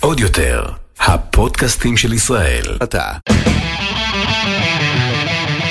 [0.00, 0.64] עוד יותר,
[1.00, 2.64] הפודקאסטים של ישראל.
[2.82, 3.12] אתה.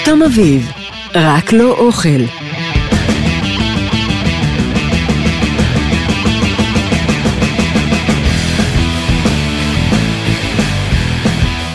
[0.06, 0.72] תום אביב,
[1.16, 2.24] רק לא אוכל.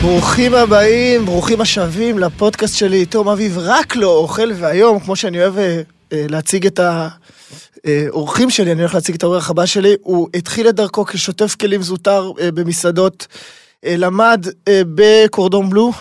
[0.02, 5.58] ברוכים הבאים, ברוכים השבים לפודקאסט שלי, תום אביב, רק לא אוכל, והיום, כמו שאני אוהב
[5.58, 5.80] אה,
[6.12, 6.80] אה, להציג את
[7.84, 11.82] האורחים שלי, אני הולך להציג את האורח הבא שלי, הוא התחיל את דרכו כשוטף כלים
[11.82, 13.26] זוטר אה, במסעדות,
[13.84, 15.92] אה, למד אה, בקורדון בלו.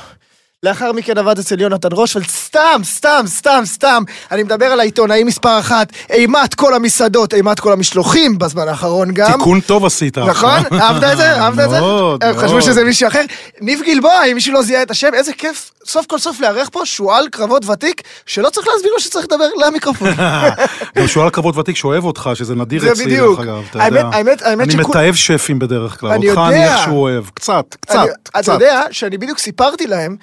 [0.64, 4.04] לאחר מכן עבד אצל יונתן רושפלד, סתם, סתם, סתם, סתם.
[4.32, 9.32] אני מדבר על העיתונאי מספר אחת, אימת כל המסעדות, אימת כל המשלוחים בזמן האחרון גם.
[9.32, 10.18] תיקון טוב עשית.
[10.18, 10.50] נכון?
[10.82, 11.32] אהבת את זה?
[11.42, 11.80] אהבת את זה?
[11.80, 12.62] מאוד, הם חשבו מאוד.
[12.62, 13.22] שזה מישהו אחר.
[13.62, 16.82] ניב גלבוע, אם מישהו לא זיהה את השם, איזה כיף סוף כל סוף לארח פה
[16.86, 20.10] שועל קרבות ותיק, שלא צריך להסביר לו שצריך לדבר למיקרופון.
[20.98, 23.06] גם שועל כבוד ותיק שאוהב אותך, שזה נדיר אצלי.
[23.18, 24.02] דרך אגב, אתה יודע.
[24.14, 26.64] האמת- האמת אני מתעב שפים בדרך כלל, אותך אני.
[26.66, 27.24] איכשהו אוהב.
[27.34, 28.54] קצת, קצת, אני- אתה קצת.
[28.54, 30.16] יודע שאני בדיוק סיפרתי להם,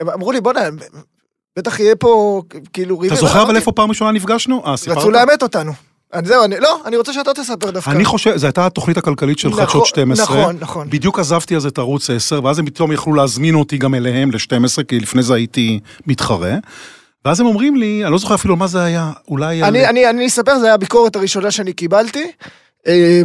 [0.00, 0.60] הם אמרו לי, בוא'נה,
[1.58, 2.42] בטח יהיה פה
[2.72, 3.18] כאילו אתה ריבים.
[3.18, 4.62] זוכר אבל איפה פעם ראשונה נפגשנו?
[4.66, 4.96] אה, סיפרת?
[4.96, 5.72] רצו לאמת אותנו.
[6.12, 7.90] אז זהו, אני, לא, אני רוצה שאתה תספר דווקא.
[7.90, 10.40] אני חושב, זו הייתה התוכנית הכלכלית של נכון, חדשות 12.
[10.40, 10.90] נכון, נכון.
[10.90, 14.82] בדיוק עזבתי אז את ערוץ 10, ואז הם פתאום יכלו להזמין אותי גם אליהם ל-12,
[14.88, 16.54] כי לפני זה הייתי מתחרה.
[17.24, 19.62] ואז הם אומרים לי, אני לא זוכר אפילו מה זה היה, אולי...
[19.62, 22.30] על- אני, אני, אני אספר, זו הייתה הביקורת הראשונה שאני קיבלתי.
[22.88, 23.22] אה,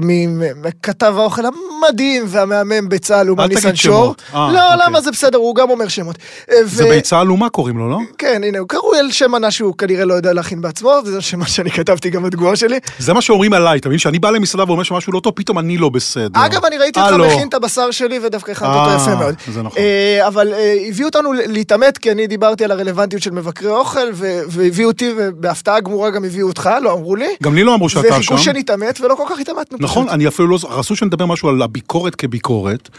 [0.64, 4.16] מכתב האוכל המדהים והמהמם בצה"ל, אומן תגיד ניסן שור.
[4.33, 4.86] אה, לא, אוקיי.
[4.88, 6.16] למה זה בסדר, הוא גם אומר שמות.
[6.52, 7.97] אה, זה ו- ביצה עלומה קוראים לו, לא?
[8.17, 11.47] כן, הנה, הוא קרוי על שם מנה שהוא כנראה לא יודע להכין בעצמו, וזה מה
[11.47, 12.80] שאני כתבתי גם בתגובה שלי.
[13.00, 14.00] זה מה שאומרים עליי, אתה מבין?
[14.00, 16.45] שאני בא למסעדה ואומר שמשהו לא טוב, פתאום אני לא בסדר.
[16.45, 17.14] אגב, אני ראיתי אותך.
[17.14, 19.36] מכין את הבשר שלי, ודווקא הכנת אותו יפה מאוד.
[19.53, 19.81] זה נכון.
[20.28, 20.53] אבל
[20.89, 24.08] הביאו אותנו להתעמת, כי אני דיברתי על הרלוונטיות של מבקרי אוכל,
[24.47, 27.36] והביאו אותי, ובהפתעה גמורה גם הביאו אותך, לא אמרו לי.
[27.44, 28.16] גם לי לא אמרו שאתה שם.
[28.16, 29.85] וחיכו שנתעמת, ולא כל כך התעמתנו.
[29.87, 30.13] נכון, פשוט.
[30.13, 30.59] אני אפילו לא...
[30.69, 32.89] רצו שנדבר משהו על הביקורת כביקורת,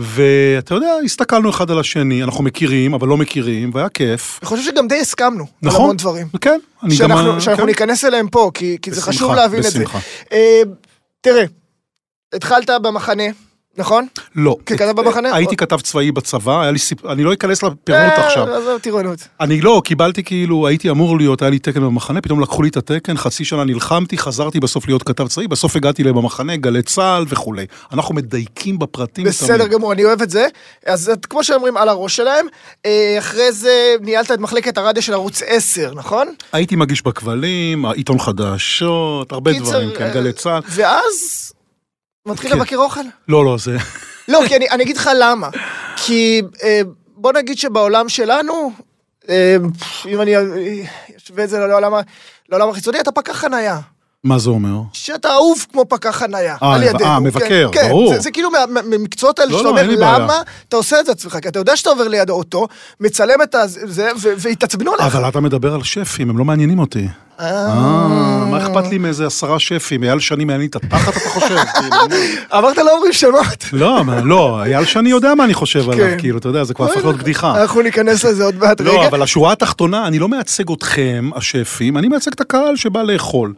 [0.00, 4.38] ואתה יודע, הסתכלנו אחד על השני, אנחנו מכירים, אבל לא מכירים, והיה כיף.
[4.42, 5.44] אני חושב שגם די הסכמנו.
[5.44, 5.80] על נכון?
[5.80, 6.26] המון דברים.
[6.40, 6.96] כן, אני גם...
[6.96, 7.68] שאנחנו, שאנחנו כן.
[7.68, 9.98] ניכנס אליהם פה, כי, כי זה בשמחה, חשוב להבין את בשמחה.
[9.98, 10.36] זה.
[10.36, 10.62] אה,
[11.20, 11.44] תראה,
[12.34, 13.22] התחלת במחנה,
[13.78, 14.06] נכון?
[14.34, 14.56] לא.
[14.66, 15.34] ככתב במחנה?
[15.34, 17.06] הייתי כתב צבאי בצבא, היה לי סיפ...
[17.06, 18.54] אני לא אכנס לפירוט אה, עכשיו.
[18.54, 19.18] עזוב טירונות.
[19.40, 22.76] אני לא, קיבלתי כאילו, הייתי אמור להיות, היה לי תקן במחנה, פתאום לקחו לי את
[22.76, 27.24] התקן, חצי שנה נלחמתי, חזרתי בסוף להיות כתב צבאי, בסוף הגעתי להם במחנה, גלי צה"ל
[27.28, 27.66] וכולי.
[27.92, 29.24] אנחנו מדייקים בפרטים.
[29.24, 29.66] בסדר.
[29.66, 30.46] גמור, אני אוהב את זה.
[30.86, 32.46] אז כמו שאומרים, על הראש שלהם.
[32.86, 36.28] אה, אחרי זה ניהלת את מחלקת הרדיו של ערוץ 10, נכון?
[36.52, 40.62] הייתי מגיש בכבלים, עיתון חדשות, הרבה דברים, כן, אה, גלי צה"ל.
[40.68, 41.52] ואז
[42.26, 42.56] מתחיל כן.
[42.56, 43.00] לבקר אוכל?
[43.28, 43.76] לא, לא, זה...
[44.28, 45.48] לא, כי אני, אני אגיד לך למה.
[45.96, 46.80] כי אה,
[47.16, 48.72] בוא נגיד שבעולם שלנו,
[49.28, 49.56] אה,
[50.06, 50.42] אם אני אה,
[51.16, 51.92] אשווה את זה לעולם,
[52.48, 53.80] לעולם החיצוני, אתה פקח חנייה.
[54.26, 54.80] מה זה אומר?
[54.92, 57.04] שאתה אהוב כמו פקח חנייה, אה, על ידינו.
[57.10, 58.14] אה, כן, מבקר, כן, ברור.
[58.14, 60.18] זה, זה כאילו מה- מה- מהמקצועות האלה לא, שאתה לא, אומר, לי בעיה.
[60.18, 60.34] למה
[60.68, 61.38] אתה עושה את זה עצמך?
[61.42, 62.66] כי אתה יודע שאתה עובר ליד האוטו,
[63.00, 63.54] מצלם את
[63.84, 65.16] זה, והתעצבנו עליך.
[65.16, 67.08] אבל אתה מדבר על שפים, הם לא מעניינים אותי.
[67.40, 67.68] אה,
[68.50, 70.02] מה אכפת לי מאיזה עשרה שפים?
[70.04, 71.56] אייל שני מעניין את התחת, אתה חושב?
[72.58, 73.64] אמרת לא אומרים שמות.
[73.72, 76.16] לא, לא, אייל שני יודע מה אני חושב עליו, כן.
[76.18, 77.60] כאילו, אתה יודע, זה כבר הפך להיות בדיחה.
[77.62, 78.80] אנחנו ניכנס לזה עוד מעט.
[78.80, 78.92] רגע.
[78.92, 83.52] לא, אבל השורה התחתונה, אני לא מייצג אתכם, השפים, אני מייצג את הקהל שבא לאכול.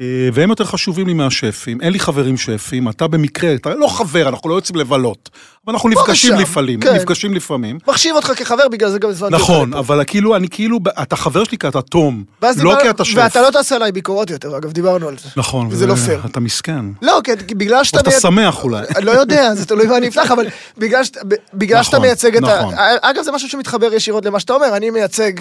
[0.00, 4.28] אה, והם יותר חשובים לי מהשפים, אין לי חברים שפים, אתה במקרה, אתה לא חבר,
[4.28, 5.30] אנחנו לא יוצאים לבלות.
[5.68, 6.94] אנחנו נפגשים לפעמים, כן.
[6.94, 7.78] נפגשים לפעמים.
[7.88, 9.74] מחשיב אותך כחבר, בגלל זה גם הזמנתי אותך נכון.
[9.74, 13.12] אבל כאילו, אני כאילו, אתה חבר שלי כי אתה תום, לא דיבר- כי אתה שף.
[13.16, 15.28] ואתה לא תעשה עליי ביקורות יותר, אגב, דיברנו על זה.
[15.36, 16.20] נכון, וזה לא פייר.
[16.30, 16.84] אתה מסכן.
[17.02, 17.98] לא, כן, בגלל שאתה...
[17.98, 18.86] שאתה מייצ- שמח אולי.
[19.02, 20.46] לא יודע, זה תלוי מה אני אפתח, אבל
[20.78, 21.20] בגלל שאתה-
[21.54, 22.58] בגלל שאתה נכון, מייצג את ה...
[22.60, 22.74] נכון.
[23.02, 25.32] אגב, זה משהו שמתחבר ישירות למה שאתה אומר, אני מייצג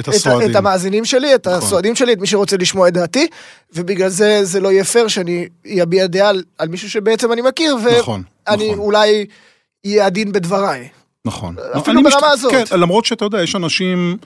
[0.00, 0.08] את
[0.56, 1.58] המאזינים שלי, את נכון.
[1.58, 3.26] הסועדים שלי, את מי שרוצה לשמוע את דעתי,
[3.74, 5.48] ובגלל זה זה לא יהיה פייר שאני
[5.82, 8.78] אביע דעה על- מישהו שבעצם אני מכיר, נכון, ואני נכון.
[8.78, 9.26] אולי
[9.86, 10.88] אהיה עדין בדבריי.
[11.24, 11.56] נכון.
[11.78, 12.52] אפילו ברמה הזאת.
[12.52, 14.16] כן, למרות שאתה יודע, יש אנשים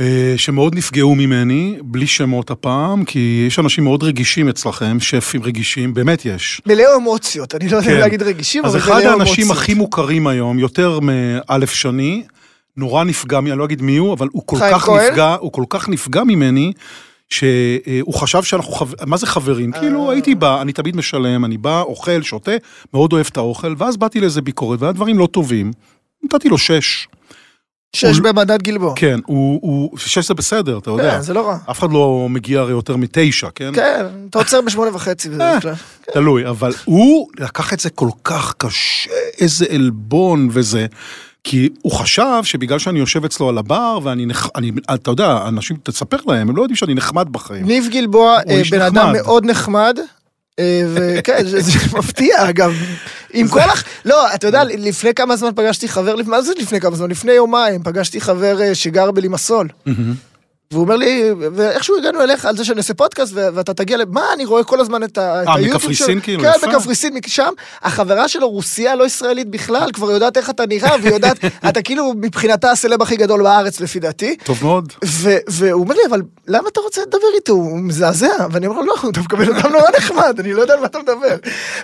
[0.00, 5.94] אה, שמאוד נפגעו ממני, בלי שמות הפעם, כי יש אנשים מאוד רגישים אצלכם, שפים רגישים,
[5.94, 6.60] באמת יש.
[6.66, 8.00] מלא אמוציות, אני לא יודע כן.
[8.00, 9.58] להגיד רגישים, אז אבל אחד מלא האנשים אמוציות.
[9.58, 12.22] הכי מוכרים היום, יותר מאלף שני,
[12.76, 15.10] נורא נפגע, אני לא אגיד מי הוא, אבל הוא כל כך כהן?
[15.10, 16.72] נפגע, הוא כל כך נפגע ממני,
[17.30, 19.74] שהוא חשב שאנחנו, חב- מה זה חברים?
[19.74, 19.80] אה.
[19.80, 22.50] כאילו הייתי בא, אני תמיד משלם, אני בא, אוכל, שותה,
[22.94, 25.70] מאוד אוהב את האוכל, ואז באתי לאיזה ביקורת, והיה דברים לא טובים.
[26.24, 27.08] נתתי לו שש.
[27.96, 28.92] שש הוא- במדד גלבוע.
[28.96, 31.10] כן, הוא, הוא, שש זה בסדר, אתה יודע.
[31.16, 31.58] כן, זה לא רע.
[31.70, 33.70] אף אחד לא מגיע הרי יותר מתשע, כן?
[33.74, 35.60] כן, אתה עוצר בשמונה וחצי בדרך אה.
[35.60, 35.74] כלל.
[36.12, 40.86] תלוי, אבל הוא לקח את זה כל כך קשה, איזה עלבון וזה.
[41.48, 45.76] כי הוא חשב שבגלל שאני יושב אצלו על הבר, ואני, נח- אני, אתה יודע, אנשים,
[45.82, 47.66] תספר להם, הם לא יודעים שאני נחמד בחיים.
[47.66, 49.12] ניב גלבוע, אה, בן אדם נחמד.
[49.12, 49.98] מאוד נחמד,
[50.58, 52.72] אה, וכן, זה זה מפתיע, אגב.
[53.32, 53.84] עם כל הח...
[54.04, 57.10] לא, אתה יודע, לפני כמה זמן פגשתי חבר, מה זה לפני כמה זמן?
[57.10, 59.68] לפני יומיים פגשתי חבר אה, שגר בלימסול.
[60.70, 64.02] והוא אומר לי, ואיכשהו הגענו אליך על זה שאני אעשה פודקאסט, ואתה תגיע ל...
[64.08, 66.42] מה, אני רואה כל הזמן את אה, היוטיוב מקפריסין שלו." כאילו?
[66.42, 66.66] כן, יפה.
[66.66, 67.52] בקפריסין, משם.
[67.82, 71.36] החברה שלו רוסיה, לא ישראלית בכלל, כבר יודעת איך אתה נראה, והיא יודעת,
[71.68, 74.36] אתה כאילו מבחינתה הסלב הכי גדול בארץ, לפי דעתי.
[74.44, 74.92] טוב מאוד.
[75.48, 77.52] והוא אומר לי, אבל למה אתה רוצה לדבר איתו?
[77.52, 78.46] הוא מזעזע.
[78.50, 80.86] ואני אומר לו, לא, הוא דווקא בן אדם נורא נחמד, אני לא יודע על מה
[80.86, 81.36] אתה מדבר.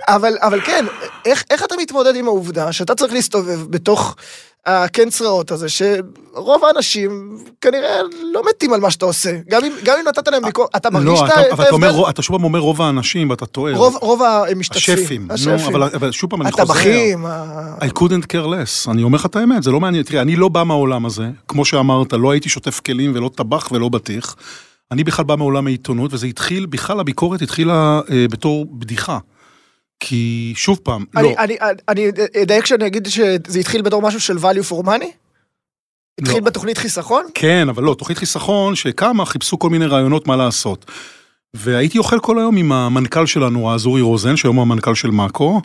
[0.08, 0.84] אבל, אבל כן,
[1.24, 4.16] איך, איך אתה מתמודד עם העובדה שאתה צריך להסתובב בתוך
[4.66, 7.10] הקן צרעות הזה, שרוב האנשים
[7.60, 7.96] כנראה
[8.32, 9.38] לא מתים על מה שאתה עושה.
[9.50, 11.72] גם אם, גם אם נתת להם ביקורת, אתה מרגיש לא, את ה- את אבל אתה
[11.74, 12.00] אומר, ההבדל?
[12.00, 13.76] רוב- אתה שוב פעם אומר רוב האנשים, ואתה טועה.
[13.76, 14.98] רוב, רוב המשתתפים.
[14.98, 15.28] השפים.
[15.46, 16.62] נו, אבל- אבל שוב פעם, אני חוזר.
[16.62, 17.26] הטבחים.
[17.80, 20.48] I couldn't care less, אני אומר לך את האמת, זה לא מעניין, תראה, אני לא
[20.48, 24.36] בא מהעולם הזה, כמו שאמרת, לא הייתי שוטף כלים ולא טבח ולא בטיח,
[24.92, 29.18] אני בכלל בא מעולם העיתונות, וזה התחיל, בכלל הביקורת התחילה אה, בתור בדיחה.
[30.04, 32.06] כי שוב פעם, לא, אני, אני, אני
[32.42, 35.06] אדייק שאני אגיד שזה התחיל בתור משהו של value for money?
[36.20, 36.44] התחיל לא.
[36.44, 37.24] בתוכנית חיסכון?
[37.34, 40.84] כן, אבל לא, תוכנית חיסכון שקמה, חיפשו כל מיני רעיונות מה לעשות.
[41.54, 45.60] והייתי אוכל כל היום עם המנכ"ל שלנו, האזורי רוזן, שהיום הוא המנכ"ל של מאקו.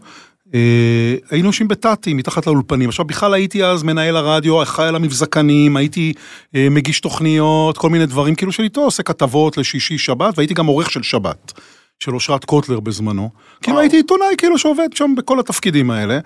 [0.53, 2.89] אה, היינו יושבים בטאטי, מתחת לאולפנים.
[2.89, 6.13] עכשיו, בכלל הייתי אז מנהל הרדיו, אחראי על המבזקנים, הייתי
[6.55, 10.91] אה, מגיש תוכניות, כל מיני דברים, כאילו שאיתו עושה כתבות לשישי שבת, והייתי גם עורך
[10.91, 11.53] של שבת,
[11.99, 13.29] של אושרת קוטלר בזמנו.
[13.61, 16.19] כאילו הייתי עיתונאי, כאילו שעובד שם בכל התפקידים האלה.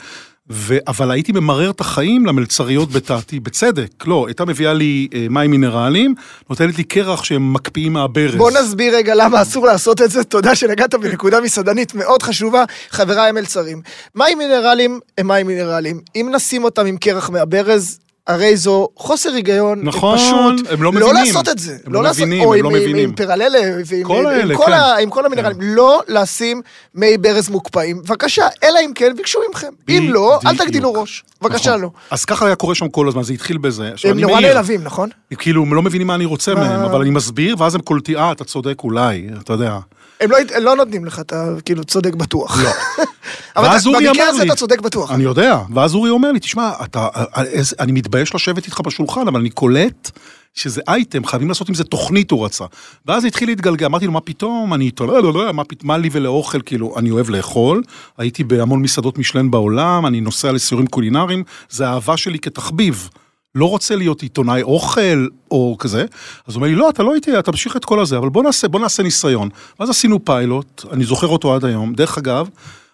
[0.49, 0.77] ו...
[0.87, 6.15] אבל הייתי ממרר את החיים למלצריות בטאטי, בצדק, לא, הייתה מביאה לי אה, מים מינרליים,
[6.49, 8.35] נותנת לי קרח שהם מקפיאים מהברז.
[8.35, 10.23] בוא נסביר רגע למה אסור לעשות את זה.
[10.23, 13.81] תודה שנגעת בנקודה מסעדנית מאוד חשובה, חבריי המלצרים.
[14.15, 16.01] מים מינרליים הם מים מינרליים.
[16.15, 20.91] אם נשים אותם עם קרח מהברז, הרי זו חוסר היגיון, נכון, פשוט הם לא לא
[20.91, 21.13] מבינים.
[21.25, 21.77] לעשות את זה.
[21.85, 23.09] הם לא לעשות- מבינים, או הם לא עם- מבינים.
[23.09, 24.71] עם פרללה ועם כל עם- האלה, כל כן.
[24.73, 25.57] ה- עם כל המינרלים.
[25.61, 26.61] לא לשים
[26.95, 28.01] מי ברז מוקפאים.
[28.01, 29.67] בבקשה, אלא אם כן ביקשו מכם.
[29.89, 30.61] אם לא, אל בדיוק.
[30.67, 31.23] תגדילו ראש.
[31.41, 31.81] בבקשה נכון.
[31.81, 31.89] לא.
[32.11, 33.91] אז ככה היה קורה שם כל הזמן, זה התחיל בזה.
[34.09, 34.39] הם נורא.
[34.39, 35.09] נעלבים, נכון?
[35.37, 36.59] כאילו, הם לא מבינים מה אני רוצה מה?
[36.59, 39.77] מהם, אבל אני מסביר, ואז הם קולטים, אה, אתה צודק, אולי, אתה יודע.
[40.21, 42.57] הם לא, לא נותנים לך, אתה כאילו צודק בטוח.
[42.63, 42.69] לא.
[43.57, 45.11] אבל ואז במקרה הזה אתה צודק בטוח.
[45.11, 47.07] אני יודע, ואז אורי אומר לי, תשמע, אתה,
[47.43, 50.11] איזה- אני מתבייש לשבת איתך בשולחן, אבל אני קולט
[50.53, 52.65] שזה אייטם, חייבים לעשות עם זה תוכנית, הוא רצה.
[53.05, 56.09] ואז התחיל להתגלגל, אמרתי לו, מה פתאום, אני איתו, לא, לא, לא, מה, מה לי
[56.11, 57.83] ולאוכל, כאילו, אני אוהב לאכול,
[58.17, 63.09] הייתי בהמון מסעדות משלן בעולם, אני נוסע לסיורים קולינריים, זה האהבה שלי כתחביב.
[63.55, 66.01] לא רוצה להיות עיתונאי אוכל או כזה,
[66.47, 68.43] אז הוא אומר לי, לא, אתה לא איתי, אתה תמשיך את כל הזה, אבל בוא
[68.43, 69.49] נעשה, בוא נעשה ניסיון.
[69.79, 71.93] ואז עשינו פיילוט, אני זוכר אותו עד היום.
[71.93, 72.49] דרך אגב,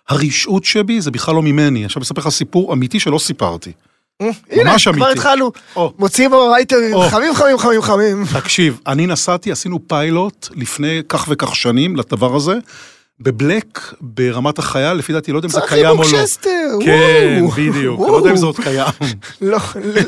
[0.09, 1.85] הרשעות שבי זה בכלל לא ממני.
[1.85, 3.71] עכשיו אספר לך סיפור אמיתי שלא סיפרתי.
[4.19, 5.09] הנה, ממש כבר.
[5.09, 5.51] התחלנו.
[5.99, 7.09] מוציאים או.
[7.09, 8.23] חמים חמים חמים חמים.
[8.33, 12.53] תקשיב, אני נסעתי, עשינו פיילוט לפני כך וכך שנים לדבר הזה,
[13.19, 16.09] בבלאק, ברמת החייל, לפי דעתי, לא יודע אם זה צחי קיים או לא.
[16.09, 16.49] בוקששתר,
[16.85, 17.51] כן, וואו.
[17.51, 18.11] בדיוק, וואו.
[18.11, 18.87] לא יודע אם זה עוד קיים.
[19.41, 19.57] לא,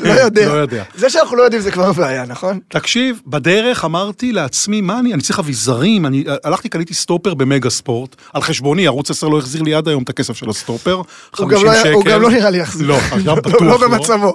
[0.04, 0.48] לא יודע.
[0.48, 0.84] לא יודע.
[0.94, 2.58] זה שאנחנו לא יודעים זה כבר בעיה, נכון?
[2.68, 8.16] תקשיב, בדרך אמרתי לעצמי, מה אני, אני צריך אביזרים, אני הלכתי, קניתי סטופר במגה ספורט,
[8.32, 11.58] על חשבוני, ערוץ 10 לא החזיר לי עד היום את הכסף של הסטופר, הוא 50
[11.58, 11.92] גם לא- שקל.
[11.92, 12.86] הוא גם לא נראה לי יחזיר.
[12.88, 13.88] לא, עכשיו לא- בטוח לא לא.
[13.88, 14.32] במצבו.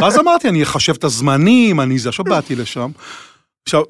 [0.00, 2.90] ואז אמרתי, אני אחשב את הזמנים, אני זה, עכשיו באתי לשם.
[3.66, 3.82] עכשיו,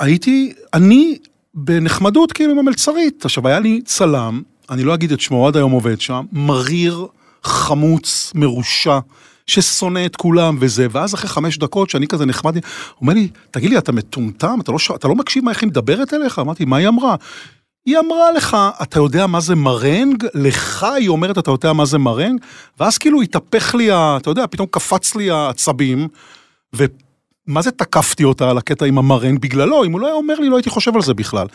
[0.00, 1.18] הייתי, אני
[1.54, 3.24] בנחמדות כאילו עם המלצרית.
[3.24, 7.06] עכשיו, היה לי צלם, אני לא אגיד את שמו, עד היום עובד שם, מריר,
[7.42, 8.98] חמוץ, מרושע.
[9.46, 12.62] ששונא את כולם וזה, ואז אחרי חמש דקות שאני כזה נחמד, הוא
[13.00, 14.58] אומר לי, תגיד לי, אתה מטומטם?
[14.60, 14.90] אתה לא, ש...
[14.90, 16.38] אתה לא מקשיב מה איך היא מדברת אליך?
[16.38, 17.16] אמרתי, מה היא אמרה?
[17.86, 20.24] היא אמרה לך, אתה יודע מה זה מרנג?
[20.34, 22.40] לך היא אומרת, אתה יודע מה זה מרנג?
[22.80, 23.90] ואז כאילו התהפך לי.
[23.92, 26.08] אתה יודע, פתאום קפץ לי העצבים,
[27.48, 29.38] ומה זה תקפתי אותה על הקטע עם המרנג?
[29.38, 31.46] בגללו, אם הוא לא היה אומר לי, לא הייתי חושב על זה בכלל.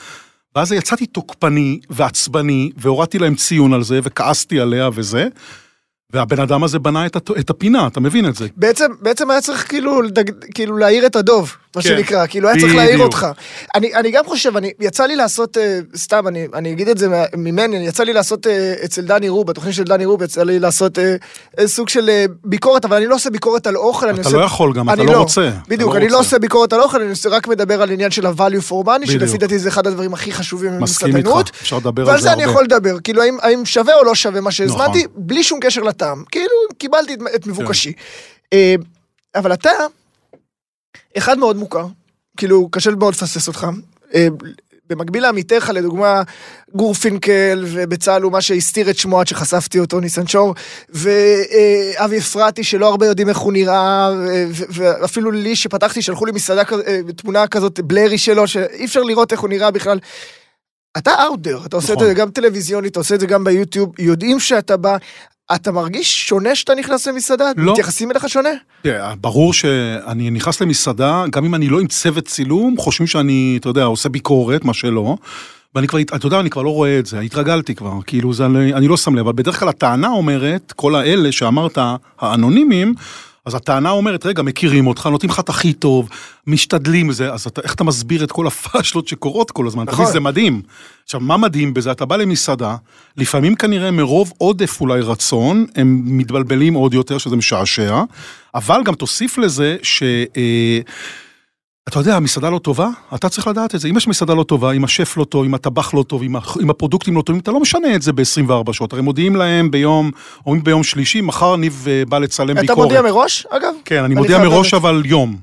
[0.56, 5.27] ואז יצאתי תוקפני ועצבני, והורדתי להם ציון על זה, וכעסתי עליה וזה.
[6.13, 8.48] והבן אדם הזה בנה את, הפינה, אתה מבין את זה?
[8.56, 10.01] בעצם, בעצם היה צריך כאילו,
[10.53, 11.89] כאילו להעיר את הדוב, מה כן.
[11.89, 13.00] שנקרא, כאילו היה צריך להעיר.
[13.00, 13.27] אותך.
[13.75, 17.07] אני, אני גם חושב, אני, יצא לי לעשות, אה, סתם, אני, אני אגיד את זה
[17.38, 21.00] ממני, יצא לי לעשות אה, אצל דני רוב, בתוכנית של דני רוב, יצא לי לעשות
[21.00, 21.15] אה,
[21.67, 24.38] סוג של אה, ביקורת, אבל אני לא עושה ביקורת על אוכל, אני אתה עושה...
[24.38, 25.50] לא יכול גם, אתה אני לא רוצה.
[25.67, 26.27] בדיוק, לא אני לא רוצה.
[26.27, 29.38] עושה ביקורת על אוכל, אני עושה- רק מדבר על עניין של ה-value for money, שלפי.
[29.38, 31.50] דעתי זה אחד הדברים הכי חשובים מסכים איתך, במסעדנות.
[31.62, 32.43] אפשר לדבר על ועל זה אני.
[32.43, 35.12] יכול לדבר, כאילו האם, האם שווה או לא שווה מה שהזמנתי, נכון.
[35.27, 36.24] בלי שום קשר לטעם.
[36.31, 37.93] כאילו, קיבלתי את, מבוקשי.
[38.53, 38.75] אה,
[39.36, 39.69] אבל אתה,
[41.17, 41.88] אחד מאוד מוכר,
[42.38, 43.67] כאילו, קשה מאוד לפספס אותך.
[44.13, 44.27] אה,
[44.89, 46.21] במקביל לעמיתיך, לדוגמה,
[46.75, 50.55] גור פינקל ובצה"ל הוא מה שהסתיר את שמו עד שחשפתי אותו, ניסן שור,
[50.89, 54.09] ואבי אפרתי שלא הרבה יודעים איך הוא נראה,
[54.50, 59.39] ואפילו לי שפתחתי, שלחו לי מסעדה, אה, תמונה כזאת בלרי שלו, שאי אפשר לראות איך
[59.39, 60.00] הוא נראה בכלל.
[60.97, 61.12] אתה
[61.43, 62.07] there, אתה עושה את נכון.
[62.07, 64.97] זה גם טלוויזיונית, אתה עושה את זה גם ביוטיוב, יודעים שאתה בא,
[65.56, 67.51] אתה מרגיש שונה שאתה נכנס למסעדה?
[67.58, 67.72] לא.
[67.72, 68.50] מתייחסים אליך שונה?
[68.82, 73.70] תראה, ברור שאני נכנס למסעדה, גם אם אני לא עם צוות צילום, חושבים שאני, אתה
[73.70, 75.18] יודע, עושה ביקורת, מה שלא.
[75.75, 78.74] ואני כבר, אתה יודע, אני כבר לא רואה את זה, התרגלתי כבר, כאילו זה, אני
[78.74, 81.77] אני לא שם לב, אבל בדרך כלל הטענה אומרת, כל האלה שאמרת,
[82.20, 82.94] האנונימים,
[83.48, 86.10] אז הטענה אומרת, רגע, מכירים אותך, נותנים לך את הכי טוב,
[86.48, 89.84] משתדלים וזה, אז אתה, איך אתה מסביר את כל הפאשלות שקורות כל הזמן?
[89.84, 90.01] נכון.
[90.01, 90.13] נכון.
[90.13, 90.62] זה מדהים.
[91.04, 91.92] עכשיו, מה מדהים בזה?
[91.92, 92.75] אתה בא למסעדה,
[93.18, 98.04] לפעמים כנראה מרוב עודף אולי רצון, הם מתבלבלים עוד יותר, שזה משעשע,
[98.56, 100.04] אבל גם תוסיף לזה ש...
[100.38, 100.80] אה,
[101.88, 103.88] אתה יודע, המסעדה לא טובה, אתה צריך לדעת את זה.
[103.88, 106.22] אם יש מסעדה לא טובה, אם השף לא טוב, אם הטבח לא טוב,
[106.62, 108.94] אם הפרודוקטים לא טובים, אתה לא משנה את זה ב-24 שעות.
[108.94, 110.12] הרי מודיעים להם ביום,
[110.46, 112.77] אומרים ביום שלישי, מחר ניב אה, בא לצלם אתה ביקורת.
[112.77, 113.74] מודיע מראש, אגב?
[113.86, 114.74] כן, אני מודיע מראש.
[114.74, 115.36] אבל יום.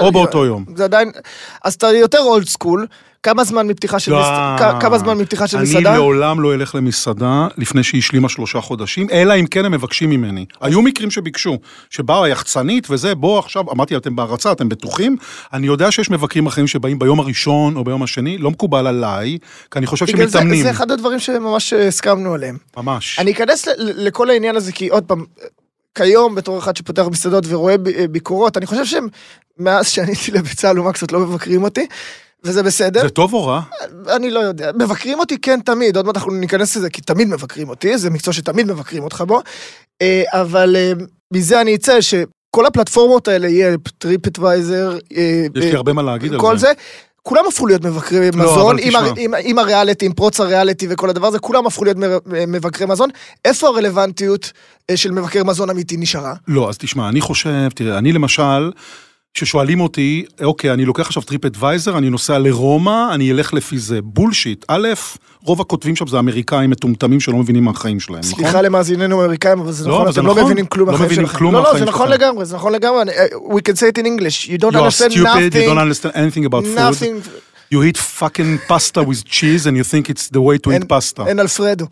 [0.00, 0.64] או באותו יום.
[0.76, 1.10] זה עדיין...
[1.64, 2.86] אז אתה יותר אולד סקול,
[3.22, 4.20] כמה זמן מפתיחה של לא.
[4.20, 4.78] מסעדה?
[4.80, 5.94] כמה זמן מפתיחה של אני מסעדה?
[5.94, 10.46] לעולם לא אלך למסעדה לפני שהיא השלימה שלושה חודשים, אלא אם כן הם מבקשים ממני.
[10.60, 11.58] היו מקרים שביקשו,
[11.90, 15.16] שבאו היחצנית וזה, בוא עכשיו, אמרתי, אתם בהרצה, אתם בטוחים?
[15.52, 19.38] אני יודע שיש מבקרים אחרים שבאים ביום הראשון או ביום השני, לא מקובל עליי,
[19.70, 20.62] כי אני חושב בגלל זה- שמתאמנים.
[20.62, 22.56] זה אחד הדברים שממש הסכמנו עליהם.
[22.76, 23.18] ממש.
[23.18, 25.24] אני אכנס לכל העניין הזה, כי עוד פעם,
[25.94, 29.06] כיום, בתור אחד שפותח מסעדות ורואה אה, ביקורות, אני חושב שהם,
[29.58, 31.86] מאז שעניתי לבצלאל ומקסות לא מבקרים אותי,
[32.44, 33.02] וזה בסדר.
[33.02, 33.60] זה טוב או רע?
[34.16, 34.70] אני לא יודע.
[34.74, 38.34] מבקרים אותי כן תמיד, עוד מעט אנחנו ניכנס לזה, כי תמיד מבקרים אותי, זה מקצוע
[38.34, 39.40] שתמיד מבקרים אותך בו.
[40.02, 40.92] אה, אבל אה,
[41.32, 46.58] מזה אני אצא שכל הפלטפורמות האלה, Yelp, TripAdvisor, יש לי הרבה מה להגיד על כל
[46.58, 46.66] זה.
[46.66, 46.72] זה.
[47.22, 48.96] כולם הפכו להיות מבקרי לא, מזון, עם.
[48.96, 53.10] הר, עם, עם הריאליטי, עם פרוץ הריאליטי וכל הדבר הזה, כולם הפכו להיות מבקרי מזון.
[53.44, 54.52] איפה הרלוונטיות
[54.90, 56.34] אה, של מבקר מזון אמיתי נשארה?
[56.48, 58.70] לא, אז תשמע, אני חושב, תראה, אני למשל,
[59.34, 64.02] כששואלים אותי, אוקיי, אני לוקח עכשיו טריפ אדוויזר, אני נוסע לרומא, אני אלך לפי זה.
[64.02, 64.64] בולשיט.
[64.68, 64.88] א',
[65.42, 68.34] רוב הכותבים שם זה אמריקאים מטומטמים שלא מבינים מהחיים שלהם, נכון?
[68.44, 70.44] סליחה למאזיננו האמריקאים, אבל זה לא, נכון, אתם לא נכון.
[70.44, 71.38] מבינים כלום לא מהחיים שלכם.
[71.38, 72.20] כלום לא, לא, זה נכון שלכם.
[72.22, 73.02] לגמרי, זה נכון לגמרי.
[73.02, 74.48] אני- We can say it in English.
[74.48, 75.78] You don't You understand stupid, you don't nothing.
[75.78, 76.78] understand anything about food.
[76.78, 77.28] nothing.
[77.74, 80.82] You eat fucking pasta with cheese and you think it's the way to eat אין-
[80.88, 81.26] pasta.
[81.26, 81.86] אין אלפרדו.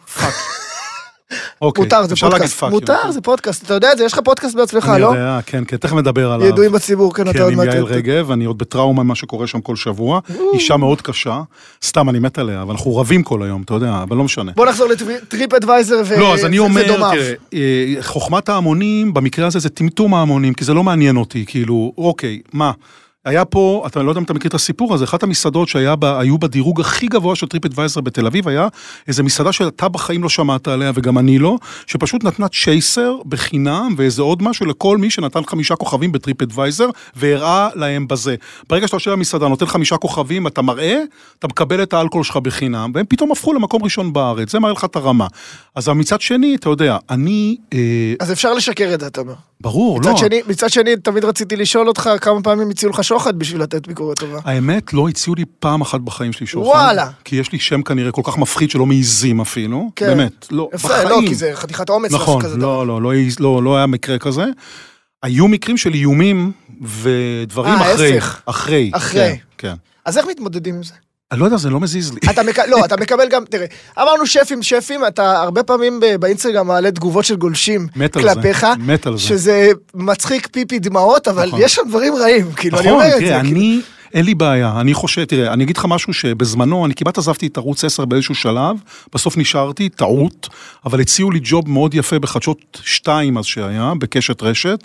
[1.60, 2.62] אוקיי, מותר, זה אפשר להגיד פודקאסט.
[2.62, 2.70] fuck you.
[2.70, 3.64] מותר, זה פודקאסט.
[3.64, 4.04] אתה יודע את זה?
[4.04, 5.06] יש לך פודקאסט בעצמך, אני לא?
[5.06, 6.48] יודע, כן, כן, תכף נדבר עליו.
[6.48, 7.66] ידועים בציבור, כן, אתה כן, עוד עם מעט...
[7.66, 10.20] יעל רגב, אני עוד בטראומה ממה שקורה שם כל שבוע.
[10.54, 11.42] אישה מאוד קשה,
[11.84, 14.52] סתם, אני מת עליה, אבל אנחנו רבים כל היום, אתה יודע, אבל לא משנה.
[14.56, 17.10] בוא נחזור לטריפ אדוויזר ו- לא, אז אני אומר, ודומיו.
[17.10, 21.92] תראה, אה, חוכמת ההמונים, במקרה הזה זה טמטום ההמונים, כי זה לא מעניין אותי, כאילו,
[21.98, 22.72] אוקיי, מה?
[23.26, 26.80] היה פה, אתה לא יודע אם אתה מכיר את הסיפור הזה, אחת המסעדות שהיו בדירוג
[26.80, 28.68] הכי גבוה של טריפ אדוויזר בתל אביב, היה
[29.08, 31.56] איזה מסעדה שאתה בחיים לא שמעת עליה וגם אני לא,
[31.86, 37.68] שפשוט נתנה צ'ייסר בחינם ואיזה עוד משהו לכל מי שנתן חמישה כוכבים בטריפ אדוויזר, והראה
[37.74, 38.34] להם בזה.
[38.68, 40.98] ברגע שאתה יושב במסעדה, נותן חמישה כוכבים, אתה מראה,
[41.38, 44.84] אתה מקבל את האלכוהול שלך בחינם, והם פתאום הפכו למקום ראשון בארץ, זה מראה לך
[44.84, 45.26] את הרמה.
[45.74, 49.34] אז מצד שני, אתה יודע, אני, אה, אז אפשר לשקר את זה, אתה אומר.
[49.60, 50.10] ברור, לא.
[50.10, 53.86] מצד שני, מצד שני, תמיד רציתי לשאול אותך כמה פעמים הציעו לך שוחד בשביל לתת
[53.88, 54.38] ביקורת טובה.
[54.44, 56.68] האמת, לא הציעו לי פעם אחת בחיים שלי שוחד.
[56.68, 57.10] וואלה.
[57.24, 59.90] כי יש לי שם כנראה כל כך מפחיד שלא מעיזים אפילו.
[59.96, 60.06] כן.
[60.06, 61.08] באמת, לא, יפה, בחיים.
[61.08, 62.56] לא, כי זה חתיכת אומץ נכון, דבר.
[62.56, 64.44] לא, לא, לא, העז- לא, לא היה מקרה כזה.
[65.22, 68.12] היו מקרים של איומים ודברים אה, אחרי.
[68.14, 68.42] ההפך.
[68.46, 68.90] אחרי.
[68.94, 69.20] אחרי.
[69.20, 69.74] כן, כן.
[70.04, 70.94] אז איך מתמודדים עם זה?
[71.32, 72.18] אני לא יודע, זה לא מזיז לי.
[72.30, 72.58] אתה מק...
[72.58, 73.66] לא, אתה מקבל גם, תראה,
[73.98, 78.66] אמרנו שפים, שפים, אתה הרבה פעמים באינסטגרם מעלה תגובות של גולשים מת על זה, כלפיך,
[78.78, 79.22] מת על זה.
[79.22, 81.60] שזה מצחיק פיפי דמעות, אבל נכון.
[81.62, 83.26] יש שם דברים רעים, כאילו, אני נכון, אומר את זה.
[83.26, 83.40] כאילו.
[83.40, 83.80] אני,
[84.14, 87.56] אין לי בעיה, אני חושב, תראה, אני אגיד לך משהו שבזמנו, אני כמעט עזבתי את
[87.56, 88.76] ערוץ 10 באיזשהו שלב,
[89.14, 90.48] בסוף נשארתי, טעות,
[90.84, 94.78] אבל הציעו לי ג'וב מאוד יפה בחדשות 2 אז שהיה, בקשת רשת,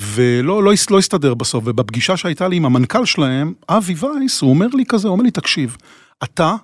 [0.00, 4.66] ולא לא, לא הסתדר בסוף, ובפגישה שהייתה לי עם המנכ"ל שלהם, אבי וייס, הוא אומר
[4.66, 5.76] לי כזה, הוא אומר לי, תקשיב,
[6.22, 6.54] אתה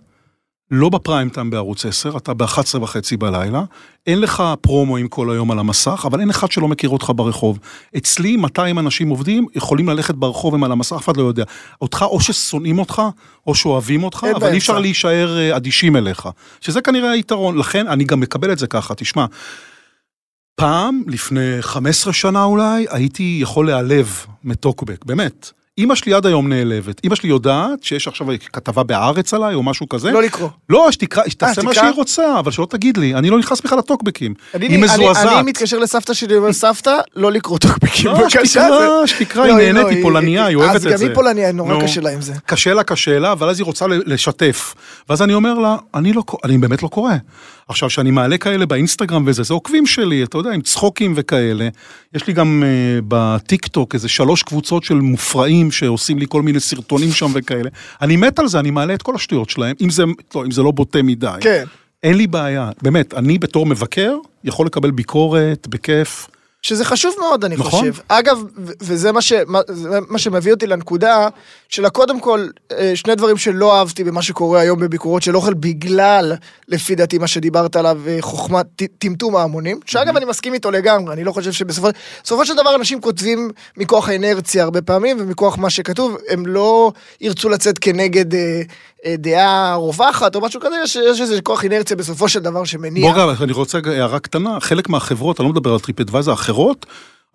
[0.71, 3.62] לא בפריים טיים בערוץ 10, אתה ב-11 וחצי בלילה,
[4.07, 7.59] אין לך פרומואים כל היום על המסך, אבל אין אחד שלא מכיר אותך ברחוב.
[7.97, 11.45] אצלי 200 אנשים עובדים, יכולים ללכת ברחוב, הם על המסך, אף אחד לא יודע.
[11.81, 13.03] אותך או ששונאים אותך,
[13.47, 14.53] או שאוהבים אותך, אבל באמצע.
[14.53, 16.29] אי אפשר להישאר אה, אדישים אליך.
[16.61, 19.26] שזה כנראה היתרון, לכן אני גם מקבל את זה ככה, תשמע.
[20.56, 25.50] פעם, לפני 15 שנה אולי, הייתי יכול להיעלב מטוקבק, באמת.
[25.78, 27.00] אימא שלי עד היום נעלבת.
[27.04, 30.11] אימא שלי יודעת שיש עכשיו כתבה בהארץ עליי או משהו כזה.
[30.11, 30.49] לא לקרוא.
[30.69, 31.83] לא, שתקרא, שתעשה מה תקרא?
[31.83, 34.35] שהיא רוצה, אבל שלא תגיד לי, אני לא נכנס בכלל לטוקבקים.
[34.61, 35.33] היא מזועזעת.
[35.33, 38.28] אני מתקשר לסבתא שלי ואומר, סבתא, לא לקרוא טוקבקים, לא.
[39.07, 40.95] שתקרא, לא, היא נהנית, לא, היא פולניה, היא אוהבת את זה.
[40.95, 41.81] אז גם היא פולניה, נורא נו.
[41.81, 42.33] קשה לה עם זה.
[42.47, 44.75] קשה לה, קשה לה, אבל אז היא רוצה לשתף.
[45.09, 47.12] ואז אני אומר לה, אני לא, אני באמת לא קורא.
[47.69, 51.69] עכשיו, כשאני מעלה כאלה באינסטגרם וזה, זה עוקבים שלי, אתה יודע, עם צחוקים וכאלה.
[52.14, 56.42] יש לי גם uh, בטיק טוק איזה שלוש קבוצות של מופרעים זרים שעושים לי כל
[56.42, 57.71] מיני סרטונים שם וכאלה.
[58.02, 60.04] אני מת על זה, אני מעלה את כל השטויות שלהם, אם זה,
[60.35, 61.38] לא, אם זה לא בוטה מדי.
[61.40, 61.64] כן.
[62.02, 66.28] אין לי בעיה, באמת, אני בתור מבקר יכול לקבל ביקורת, בכיף.
[66.64, 67.71] שזה חשוב מאוד, אני נכון.
[67.71, 67.92] חושב.
[68.09, 68.42] אגב,
[68.80, 69.61] וזה מה, ש, מה,
[70.09, 71.28] מה שמביא אותי לנקודה,
[71.68, 76.33] של קודם כל, אה, שני דברים שלא אהבתי במה שקורה היום בביקורות של אוכל, בגלל,
[76.68, 78.66] לפי דעתי, מה שדיברת עליו, אה, חוכמת
[78.99, 81.88] טמטום ההמונים, שאגב, אני מסכים איתו לגמרי, אני לא חושב שבסופו
[82.25, 87.49] בסופו של דבר אנשים כותבים מכוח האינרציה הרבה פעמים, ומכוח מה שכתוב, הם לא ירצו
[87.49, 88.62] לצאת כנגד אה,
[89.06, 93.12] אה, דעה רווחת או משהו כזה, יש, יש איזה כוח אינרציה בסופו של דבר שמניע.
[93.12, 96.87] בוא גם, אני רוצה הערה קטנה, חלק מהחברות, אני לא מדבר על טריפ אדוויזר, אחרות,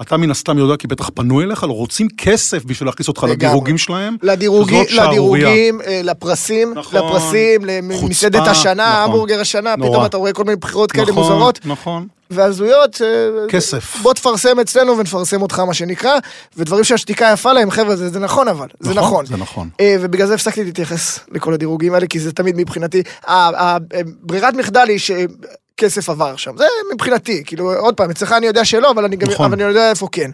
[0.01, 3.35] אתה מן הסתם יודע כי בטח פנו אליך, לא רוצים כסף בשביל להכניס אותך לגמרי.
[3.35, 4.15] לדירוגים שלהם.
[4.23, 4.85] לדירוגים.
[4.91, 6.99] לדירוגים, אה, לפרסים, נכון.
[6.99, 9.03] לפרסים, למסעדת השנה, נכון.
[9.03, 9.89] המבורגר השנה, נורא.
[9.89, 12.07] פתאום אתה רואה כל מיני בחירות כאלה נכון, מוזרות נכון.
[12.29, 13.01] והזויות.
[13.01, 13.07] אה,
[13.49, 13.97] כסף.
[14.01, 16.13] בוא תפרסם אצלנו ונפרסם אותך, מה שנקרא,
[16.57, 19.25] ודברים שהשתיקה יפה להם, חבר'ה, זה, זה נכון אבל, זה נכון.
[19.25, 19.69] זה נכון.
[19.79, 23.77] אה, ובגלל זה הפסקתי להתייחס לכל הדירוגים האלה, כי זה תמיד מבחינתי, ה- ה-
[24.21, 24.99] ברירת מחדל היא
[25.79, 29.29] שכסף עבר שם, זה מבחינתי, כאילו, עוד פעם, אצלך אני יודע שלא, אבל אני גם,
[29.29, 29.45] נכון.
[29.45, 30.31] אבל אני יודע איפה כן.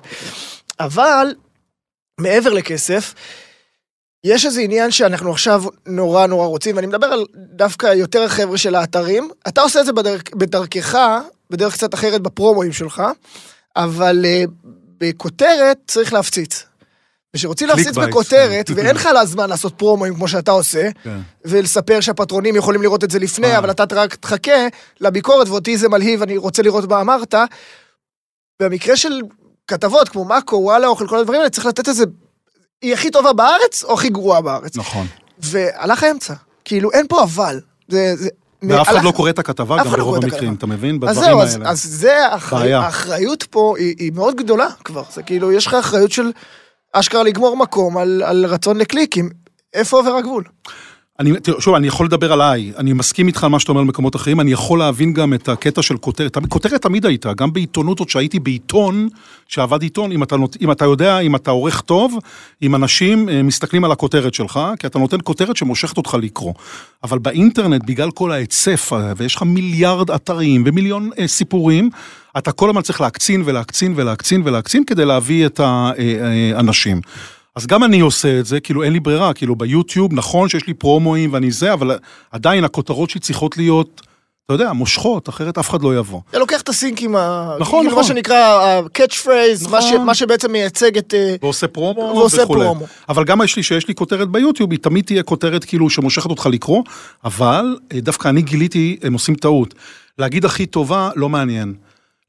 [0.79, 1.35] אבל,
[2.19, 3.13] מעבר לכסף,
[4.23, 8.75] יש איזה עניין שאנחנו עכשיו נורא נורא רוצים, ואני מדבר על דווקא יותר החבר'ה של
[8.75, 9.29] האתרים.
[9.47, 10.97] אתה עושה את זה בדרך, בדרכך,
[11.49, 13.03] בדרך קצת אחרת בפרומואים שלך,
[13.75, 14.49] אבל uh,
[14.97, 16.63] בכותרת צריך להפציץ.
[17.35, 18.73] וכשרוצים Clickbait, בכותרת, כן.
[18.75, 21.19] ואין לך זמן לעשות פרומואים כמו שאתה עושה, כן.
[21.45, 23.57] ולספר שהפטרונים יכולים לראות את זה לפני, אה.
[23.57, 24.67] אבל אתה רק תחכה
[25.01, 27.35] לביקורת, ואותי זה מלהיב, אני רוצה לראות מה אמרת.
[28.61, 29.21] במקרה של
[29.67, 32.03] כתבות כמו מאקו, וואלה, אוכל, כל הדברים האלה, צריך לתת איזה...
[32.81, 34.77] היא הכי טובה בארץ, או הכי גרועה בארץ?
[34.77, 35.07] נכון.
[35.39, 36.33] והלך האמצע.
[36.65, 37.59] כאילו, אין פה אבל.
[37.87, 38.15] זה...
[38.15, 38.29] זה
[38.69, 40.53] ואף אחד לא קורא את הכתבה גם לא ברוב המקרים.
[40.53, 40.99] אתה מבין?
[40.99, 41.69] בדברים זהו, אז, האלה.
[41.69, 42.25] אז זה.
[42.77, 45.03] האחריות פה היא מאוד גדולה כבר.
[45.13, 46.31] זה כאילו, יש לך אחריות של
[46.99, 49.29] אשכרה לגמור מקום על, על רצון לקליקים.
[49.73, 50.43] איפה עובר הגבול?
[51.19, 53.87] אני, תראה, שוב, אני יכול לדבר עליי, אני מסכים איתך על מה שאתה אומר על
[53.87, 56.37] מקומות אחרים, אני יכול להבין גם את הקטע של כותרת.
[56.49, 59.07] כותרת תמיד הייתה, גם בעיתונות, עוד שהייתי בעיתון,
[59.47, 62.17] שעבד עיתון, אם אתה, אם אתה יודע, אם אתה עורך טוב,
[62.61, 66.53] אם אנשים אה, מסתכלים על הכותרת שלך, כי אתה נותן כותרת שמושכת אותך לקרוא.
[67.03, 71.89] אבל באינטרנט, בגלל כל ההיצף, אה, ויש לך מיליארד אתרים ומיליון אה, סיפורים,
[72.37, 77.01] אתה כל הזמן צריך להקצין ולהקצין ולהקצין ולהקצין כדי להביא את האנשים.
[77.55, 80.73] אז גם אני עושה את זה, כאילו אין לי ברירה, כאילו ביוטיוב, נכון שיש לי
[80.73, 81.97] פרומואים ואני זה, אבל
[82.31, 84.01] עדיין הכותרות שלי צריכות להיות,
[84.45, 86.21] אתה יודע, מושכות, אחרת אף אחד לא יבוא.
[86.29, 87.55] אתה לוקח את הסינק עם ה...
[87.59, 88.03] נכון, כאילו נכון.
[88.03, 89.85] מה שנקרא ה-catch phrase, מה, ש...
[89.91, 90.05] נכון.
[90.05, 91.13] מה שבעצם מייצג את...
[91.13, 92.65] אה, ועושה פרומו ועושה וכולי.
[92.65, 92.85] פרומו.
[93.09, 96.45] אבל גם יש לי, שיש לי כותרת ביוטיוב, היא תמיד תהיה כותרת כאילו שמושכת אותך
[96.51, 96.83] לקרוא,
[97.23, 99.73] אבל אה, דווקא אני גיליתי, הם עושים טעות.
[100.19, 101.73] להגיד הכי טובה, לא מעניין.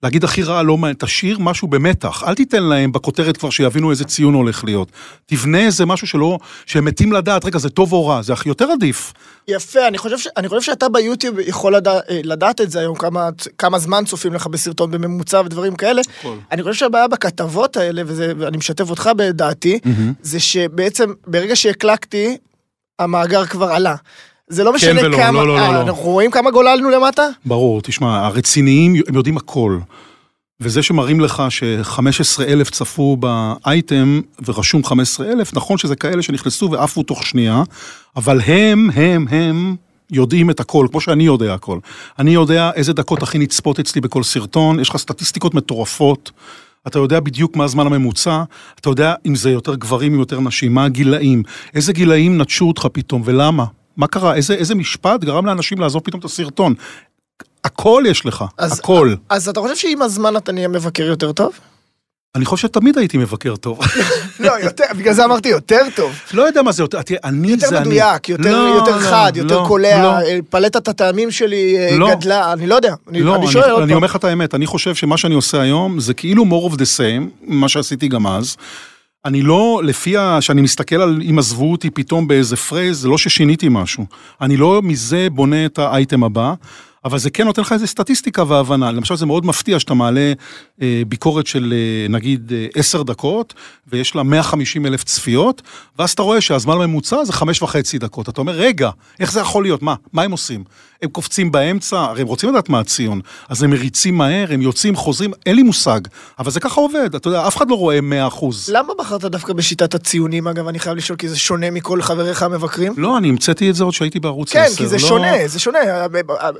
[0.02, 0.96] להגיד הכי רע, לא מעניין.
[0.98, 2.22] תשאיר משהו במתח.
[2.26, 4.88] אל תיתן להם בכותרת כבר שיבינו איזה ציון הולך להיות.
[5.26, 8.70] תבנה איזה משהו שלא, שהם מתים לדעת, רגע, זה טוב או רע, זה הכי יותר
[8.70, 9.12] עדיף.
[9.48, 10.28] יפה, אני חושב, ש...
[10.36, 11.92] אני חושב שאתה ביוטיוב יכול לדע...
[11.92, 13.28] אה, לדעת את זה היום, כמה,
[13.58, 16.02] כמה זמן צופים לך בסרטון בממוצע ודברים כאלה.
[16.18, 16.36] הכל.
[16.52, 19.78] אני חושב שהבעיה בכתבות האלה, וזה, ואני משתף אותך בדעתי,
[20.22, 22.36] זה שבעצם ברגע שהקלקתי,
[22.98, 23.94] המאגר כבר עלה.
[24.48, 25.82] זה לא משנה ולא, כמה, לא, לא, לא, אה, לא.
[25.82, 27.28] אנחנו רואים כמה גוללנו למטה?
[27.44, 29.78] ברור, תשמע, הרציניים, הם יודעים הכל.
[30.60, 37.02] וזה שמראים לך ש-15 אלף צפו באייטם ורשום 15 אלף, נכון שזה כאלה שנכנסו ועפו
[37.02, 37.62] תוך שנייה,
[38.16, 39.76] אבל הם, הם, הם
[40.10, 41.78] יודעים את הכל, כמו שאני יודע הכל.
[42.18, 46.30] אני יודע איזה דקות הכי נצפות אצלי בכל סרטון, יש לך סטטיסטיקות מטורפות.
[46.86, 48.42] אתה יודע בדיוק מה הזמן הממוצע,
[48.80, 51.42] אתה יודע אם זה יותר גברים או יותר נשים, מה הגילאים,
[51.74, 53.64] איזה גילאים נטשו אותך פתאום ולמה,
[53.96, 56.74] מה קרה, איזה, איזה משפט גרם לאנשים לעזוב פתאום את הסרטון.
[57.64, 59.14] הכל יש לך, אז- הכל.
[59.28, 61.52] אז אתה חושב שעם הזמן אתה נהיה מבקר יותר טוב?
[62.34, 63.78] אני חושב שתמיד הייתי מבקר טוב.
[64.40, 66.12] לא, יותר, בגלל זה אמרתי יותר טוב.
[66.32, 67.88] לא יודע מה זה יותר, תראה, אני יותר זה אני.
[67.88, 70.18] מדויק, יותר, לא, יותר לא, חד, יותר לא, קולע, לא.
[70.18, 72.14] אה, פלטת הטעמים שלי אה, לא.
[72.14, 73.96] גדלה, אני לא יודע, אני, לא, אני אני, שואל עוד אני פעם.
[73.96, 76.86] אומר לך את האמת, אני חושב שמה שאני עושה היום זה כאילו more of the
[76.98, 78.56] same, מה שעשיתי גם אז.
[79.26, 80.40] אני לא, לפי ה...
[80.40, 84.06] שאני מסתכל על אם עזבו אותי פתאום באיזה פרייז, זה לא ששיניתי משהו.
[84.40, 86.54] אני לא מזה בונה את האייטם הבא,
[87.04, 88.92] אבל זה כן נותן לך איזה סטטיסטיקה והבנה.
[88.92, 90.32] למשל, זה מאוד מפתיע שאתה מעלה
[90.82, 93.54] אה, ביקורת של אה, נגיד אה, עשר דקות,
[93.86, 95.62] ויש לה 150 אלף צפיות,
[95.98, 98.28] ואז אתה רואה שהזמן הממוצע זה חמש וחצי דקות.
[98.28, 99.82] אתה אומר, רגע, איך זה יכול להיות?
[99.82, 99.94] מה?
[100.12, 100.64] מה הם עושים?
[101.02, 104.96] הם קופצים באמצע, הרי הם רוצים לדעת מה הציון, אז הם מריצים מהר, הם יוצאים,
[104.96, 106.00] חוזרים, אין לי מושג.
[106.38, 108.68] אבל זה ככה עובד, אתה יודע, אף אחד לא רואה 100 אחוז.
[108.72, 112.94] למה בחרת דווקא בשיטת הציונים, אגב, אני חייב לשאול, כי זה שונה מכל חבריך המבקרים?
[112.96, 114.76] לא, אני המצאתי את זה עוד שהייתי בערוץ כן, 10.
[114.76, 115.08] כי זה לא...
[115.08, 115.78] שונה, זה שונה.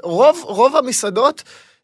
[0.02, 1.42] רוב, רוב המסעדות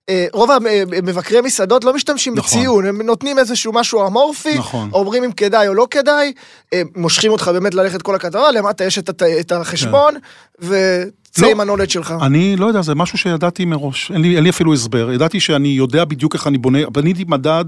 [0.08, 2.60] אה, רוב המבקרי מסעדות לא משתמשים נכון.
[2.60, 4.90] בציון, הם נותנים איזשהו משהו אמורפי, נכון.
[4.92, 6.32] אומרים אם כדאי או לא כדאי,
[6.72, 10.14] אה, מושכים אותך באמת ללכת כל הכתבה, למטה יש את את החשבון,
[10.58, 11.04] וצא
[11.38, 11.50] לא.
[11.50, 12.14] עם הנולד שלך.
[12.22, 15.12] אני לא יודע, זה משהו שידעתי מראש, אין לי, אין לי אפילו הסבר.
[15.12, 17.64] ידעתי שאני יודע בדיוק איך אני בונה, בניתי מדד,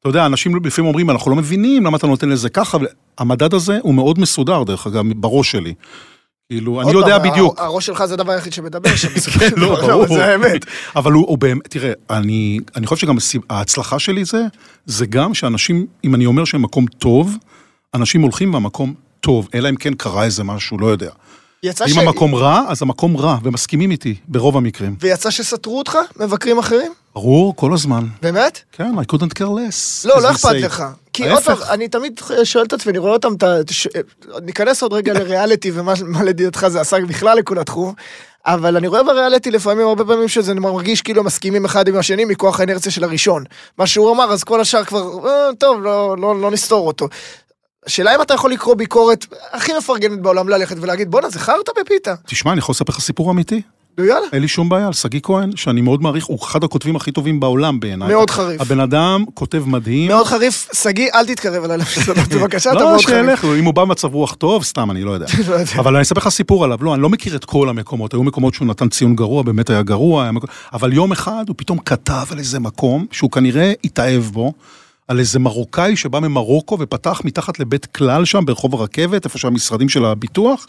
[0.00, 2.86] אתה יודע, אנשים לפעמים אומרים, אנחנו לא מבינים למה אתה נותן לזה ככה, אבל
[3.18, 5.74] המדד הזה הוא מאוד מסודר, דרך אגב, בראש שלי.
[6.50, 7.60] כאילו, אני יודע בדיוק.
[7.60, 9.08] הראש שלך זה הדבר היחיד שמדבר שם.
[9.38, 10.06] כן, לא, ברור.
[10.06, 10.66] זה האמת.
[10.96, 13.16] אבל הוא, באמת, תראה, אני, חושב שגם
[13.50, 14.42] ההצלחה שלי זה,
[14.86, 17.36] זה גם שאנשים, אם אני אומר שהם מקום טוב,
[17.94, 21.10] אנשים הולכים מהמקום טוב, אלא אם כן קרה איזה משהו, לא יודע.
[21.62, 24.96] יצא אם ש- המקום רע, אז המקום רע, ומסכימים איתי, ברוב המקרים.
[25.00, 26.92] ויצא שסתרו אותך, מבקרים אחרים?
[27.14, 28.06] ברור, כל הזמן.
[28.22, 28.60] באמת?
[28.72, 30.08] כן, I couldn't care less.
[30.08, 30.52] לא, לא אכפת.
[30.52, 30.84] לך.
[31.12, 31.42] כי עוד.
[31.42, 33.28] פעם, אני תמיד שואל את עצמי, אני רואה אותם,
[33.70, 33.88] ש-
[34.42, 37.92] ניכנס עוד רגע לריאליטי ומה מה לדעתך זה עשה בכלל לכל התחום.
[38.46, 42.60] אבל אני רואה בריאליטי לפעמים, הרבה פעמים שזה מרגיש כאילו מסכימים אחד עם השני מכוח
[42.60, 43.44] האנרציה של הראשון.
[43.78, 47.08] מה שהוא אמר, אז כל השאר כבר, אה, טוב, לא, לא, לא נסתור אותו.
[47.86, 52.14] השאלה אם אתה יכול לקרוא ביקורת הכי מפרגנת בעולם ללכת ולהגיד, בואנה, זה חרטא בפיתה.
[52.26, 53.62] תשמע, אני יכול לספר לך סיפור אמיתי?
[53.98, 54.26] נו יאללה.
[54.32, 57.40] אין לי שום בעיה, על שגיא כהן, שאני מאוד מעריך, הוא אחד הכותבים הכי טובים
[57.40, 58.08] בעולם בעיניי.
[58.08, 58.60] מאוד חריף.
[58.60, 60.08] הבן אדם כותב מדהים.
[60.08, 63.40] מאוד חריף, שגיא, אל תתקרב אליי למסעדות, בבקשה, אתה לא, מאוד חריף.
[63.40, 65.26] שילך, אם הוא בא במצב רוח טוב, סתם, אני לא יודע.
[65.48, 65.72] לא יודע.
[65.78, 68.54] אבל אני אספר לך סיפור עליו, לא, אני לא מכיר את כל המקומות, היו מקומות
[68.54, 70.30] שהוא נתן ציון גרוע, באמת היה גרוע,
[70.72, 74.52] אבל יום אחד הוא פתאום כתב על איזה מקום, שהוא כנראה התאהב בו,
[75.10, 80.04] על איזה מרוקאי שבא ממרוקו ופתח מתחת לבית כלל שם, ברחוב הרכבת, איפה שהמשרדים של
[80.04, 80.66] הביטוח.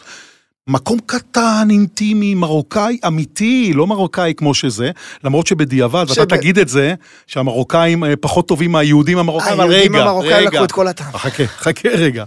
[0.66, 4.90] מקום קטן, אינטימי, מרוקאי אמיתי, לא מרוקאי כמו שזה,
[5.24, 6.94] למרות שבדיעבד, ואתה תגיד את זה,
[7.26, 10.50] שהמרוקאים אה, פחות טובים מהיהודים המרוקאים, אבל רגע, היהודים המרוקאים רגע.
[10.50, 11.12] לקחו את כל הטעם.
[11.12, 12.24] חכה, חכה רגע.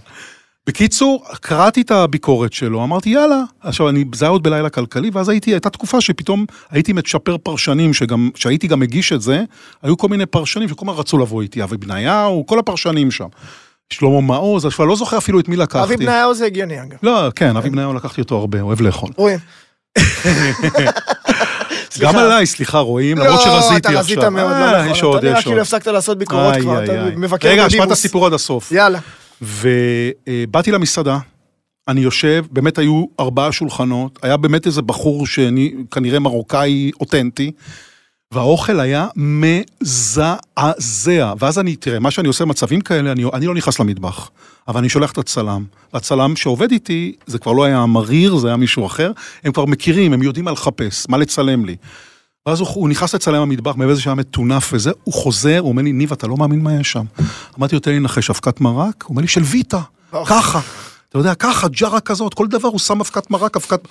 [0.66, 5.28] בקיצור, קראתי את הביקורת שלו, אמרתי יאללה, עכשיו אני, זה היה עוד בלילה כלכלי, ואז
[5.28, 9.42] הייתי, הייתה תקופה שפתאום הייתי מצ'פר פרשנים, שגם, שהייתי גם מגיש את זה,
[9.82, 13.26] היו כל מיני פרשנים שכל הזמן רצו לבוא איתי, אבי בניהו, כל הפרשנים שם.
[13.90, 15.94] שלמה מעוז, אני לא זוכר אפילו את מי לקחתי.
[15.94, 16.98] אבי בניהו זה הגיוני אגב.
[17.02, 19.10] לא, כן, אבי בניהו לקחתי אותו הרבה, אוהב לאכול.
[19.16, 19.38] רואים.
[22.00, 24.00] גם עליי, סליחה, רואים, לא, למרות שרזיתי אתה עכשיו.
[24.00, 24.90] רזית מאוד, אה, לא נכון.
[24.90, 25.60] יש עוד, אתה נראה כאילו.
[25.60, 26.92] הפסקת לעשות ביקורות כבר, אתה.
[27.16, 27.98] מבקר רגע, שמע את בדימוס.
[27.98, 28.72] הסיפור עד הסוף.
[28.72, 28.98] יאללה.
[29.42, 31.18] ובאתי למסעדה,
[31.88, 37.52] אני יושב, באמת היו ארבעה שולחנות, היה באמת איזה בחור שאני כנראה מרוקאי אותנטי,
[38.32, 40.32] והאוכל היה מזעזע.
[41.38, 44.30] ואז אני, תראה, מה שאני עושה במצבים כאלה, אני, אני לא נכנס למטבח,
[44.68, 45.64] אבל אני שולח את הצלם.
[45.92, 49.12] והצלם שעובד איתי, זה כבר לא היה מריר, זה היה מישהו אחר,
[49.44, 51.76] הם כבר מכירים, הם יודעים מה לחפש, מה לצלם לי.
[52.46, 55.82] ואז הוא, הוא נכנס לצלם במטבח, מעבר לזה שהיה מטונף וזה, הוא חוזר, הוא אומר
[55.82, 57.04] לי, ניב, אתה לא מאמין מה יש שם.
[57.58, 59.02] אמרתי לו, תן לי לנחש, אבקת מרק?
[59.02, 59.80] הוא אומר לי, של ויטה.
[60.26, 60.60] ככה.
[61.08, 63.88] אתה יודע, ככה, ג'רה כזאת, כל דבר הוא שם אבקת מרק, אבקת...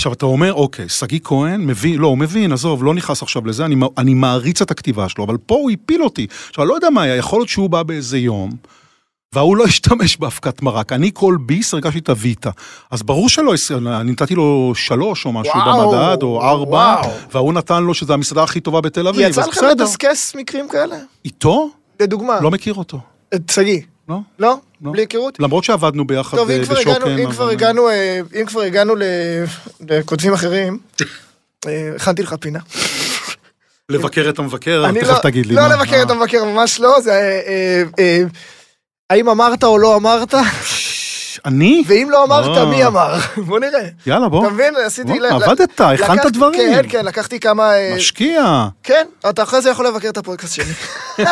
[0.00, 3.64] עכשיו, אתה אומר, אוקיי, שגיא כהן מבין, לא, הוא מבין, עזוב, לא נכנס עכשיו לזה,
[3.64, 6.26] אני, אני מעריץ את הכתיבה שלו, אבל פה הוא הפיל אותי.
[6.48, 8.50] עכשיו, אני לא יודע מה היה, יכול להיות שהוא בא באיזה יום,
[9.36, 10.92] וההוא לא השתמש באבקת מרק.
[10.92, 12.50] אני כל ביס הרגשתי את הוויטה.
[12.90, 13.54] אז ברור שלא,
[14.00, 16.96] אני נתתי לו שלוש או משהו וואו, במדד, או ארבע.
[17.32, 19.58] וההוא נתן לו שזו המסעדה הכי טובה בתל אביב, יצא לך.
[19.70, 20.96] לדסקס מקרים כאלה?
[21.24, 21.70] איתו?
[22.00, 23.00] לדוגמה, לא מכיר אותו.
[23.34, 23.80] את שגיא.
[24.08, 24.16] לא?
[24.38, 24.56] לא?
[24.82, 24.92] לא.
[24.92, 25.40] בלי היכרות?
[25.40, 26.90] למרות שעבדנו ביחד טוב, אם כבר בשוקן.
[26.90, 28.94] הגענו, אם אבל- כבר הגענו, אה, אם כבר הגענו
[29.90, 30.78] לכותבים אחרים,
[31.66, 32.58] אה, הכנתי לך פינה.
[33.88, 35.54] לבקר את המבקר, תכף לא- תגיד לי.
[35.54, 35.68] לא מה.
[35.68, 36.16] לבקר את אה.
[36.16, 37.42] המבקר, ממש לא, זה...
[39.10, 40.34] האם אמרת או לא אמרת?
[41.46, 41.82] אני?
[41.86, 42.64] ואם לא אמרת, אה.
[42.64, 43.14] מי אמר?
[43.46, 43.80] בוא נראה.
[44.06, 44.44] יאללה, בוא.
[44.46, 44.74] אתה מבין?
[44.86, 45.12] עשיתי...
[45.30, 46.74] עבדת, הכנת לקחתי- דברים.
[46.74, 47.74] כן, כן, לקחתי כמה...
[47.74, 48.66] אה, משקיע.
[48.82, 50.72] כן, אתה אחרי זה יכול לבקר את הפודקאסט שלי.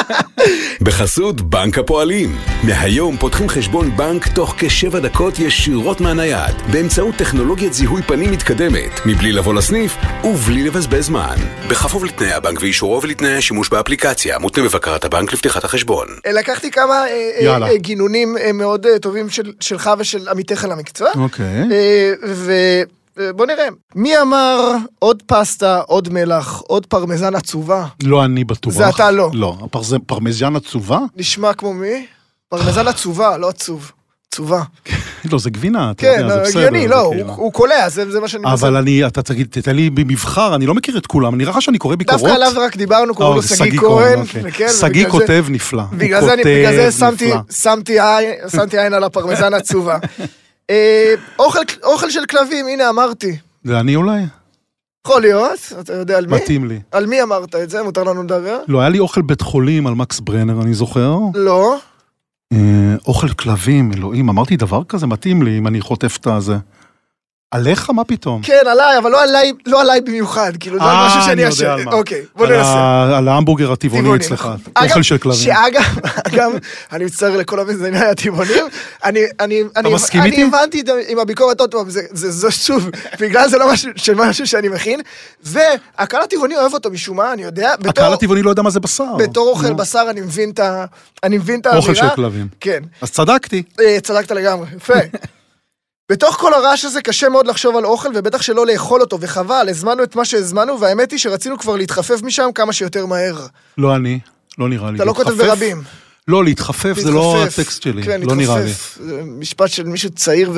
[0.83, 2.37] בחסות בנק הפועלים.
[2.63, 9.33] מהיום פותחים חשבון בנק תוך כשבע דקות ישירות מהנייד, באמצעות טכנולוגיית זיהוי פנים מתקדמת, מבלי
[9.33, 11.35] לבוא לסניף ובלי לבזבז זמן.
[11.69, 16.07] בכפוף לתנאי הבנק ואישורו ולתנאי השימוש באפליקציה, מותנה בבקרת הבנק לפתיחת החשבון.
[16.35, 17.67] לקחתי כמה אה, יאללה.
[17.69, 21.09] אה, גינונים מאוד טובים של- שלך ושל עמיתיך למקצוע.
[21.17, 21.69] אוקיי.
[23.17, 23.65] ובוא נראה,
[23.95, 27.87] מי אמר עוד פסטה, עוד מלח, עוד פרמזן עצובה?
[28.03, 28.73] לא אני בטוח.
[28.73, 29.31] זה אתה לא.
[29.35, 29.57] לא.
[30.07, 30.99] פרמז'ן עצובה?
[31.17, 32.07] נשמע כמו מי?
[32.49, 33.93] פרמזן עצובה, לא עצוב.
[34.35, 34.63] עצובה.
[35.33, 36.59] לא, זה גבינה, אתה כן, יודע, זה בסדר.
[36.61, 37.29] הגיוני, זה לא, כאילו.
[37.29, 38.55] הוא- הוא קולע, זה זה מה שאני מנסה.
[38.55, 41.79] אבל אני, אתה תגיד, תתן לי במבחר, אני לא מכיר את כולם, נראה לך שאני
[41.79, 42.21] קורא ביקורות?
[42.23, 44.19] דווקא עליו רק דיברנו, קוראים לו שגיא כהן.
[44.21, 44.69] אוקיי.
[44.69, 45.83] שגיא כותב נפלא.
[45.99, 46.27] בגלל
[46.77, 49.99] זה שמתי- עין- שמתי עין על הפרמזן עצובה.
[50.71, 53.37] אה, אוכל- אוכל של כלבים, הנה אמרתי.
[53.65, 54.21] זה אני אולי?
[55.07, 56.37] יכול להיות, אתה יודע על מי?
[56.37, 56.81] מתאים לי.
[56.93, 57.83] על מי אמרת את זה?
[57.83, 58.59] מותר לנו לדבר?
[58.69, 61.15] לא, היה לי אוכל בית חולים על מקס ברנר, אני זוכר.
[61.35, 61.77] לא.
[62.55, 66.57] אה, אוכל כלבים, אלוהים, אמרתי דבר כזה, מתאים לי אם אני חוטף את הזה.
[67.55, 67.91] עליך?
[67.91, 68.43] מה פתאום?
[68.43, 71.55] כן, עליי, אבל לא עליי, לא עליי במיוחד, כאילו, זה אה, משהו שאני אני יודע
[71.55, 71.71] אשם.
[71.71, 71.93] על מה.
[71.93, 73.17] אוקיי, בוא ננסה.
[73.17, 74.41] על ההמבורגר הטבעוני טבעוני, אצלך.
[74.41, 74.89] נכון.
[74.89, 75.41] אוכל של כלבים.
[75.41, 76.53] שאגב, אגב,
[76.93, 78.65] אני מצטער לכל המזייני הטבעונים,
[79.05, 80.43] אני, אני, אני, אני?
[80.43, 82.91] הבנתי עם הביקורת עוד פעם, זה, שוב,
[83.21, 83.67] בגלל זה לא
[84.15, 85.01] משהו, שאני מכין,
[85.43, 89.15] והקהל הטבעוני אוהב אותו משום מה, אני יודע, הקהל הטבעוני לא יודע מה זה בשר.
[89.19, 89.73] בתור אוכל.
[89.73, 90.85] בשר אני מבין את ה...
[91.23, 91.83] אני מבין את האווירה.
[91.83, 92.49] אוכל של כלבים.
[92.61, 92.83] כן.
[93.01, 93.63] אז צדקתי.
[93.81, 94.95] אה, צדקת לגמרי, יפה.
[96.09, 100.03] בתוך כל הרעש הזה קשה מאוד לחשוב על אוכל, ובטח שלא לאכול אותו, וחבל, הזמנו
[100.03, 103.47] את מה שהזמנו, והאמת היא שרצינו כבר להתחפף משם כמה שיותר מהר.
[103.79, 104.19] לא אני,
[104.59, 104.97] לא נראה לי.
[104.97, 105.47] אתה לא כותב להתחפף?
[105.49, 105.83] ברבים.
[106.29, 107.59] לא, להתחפף זה לא להתחפף.
[107.59, 108.65] הטקסט שלי, כן, לא נראה לי.
[108.65, 108.99] להתחפף.
[109.25, 110.53] משפט של מישהו צעיר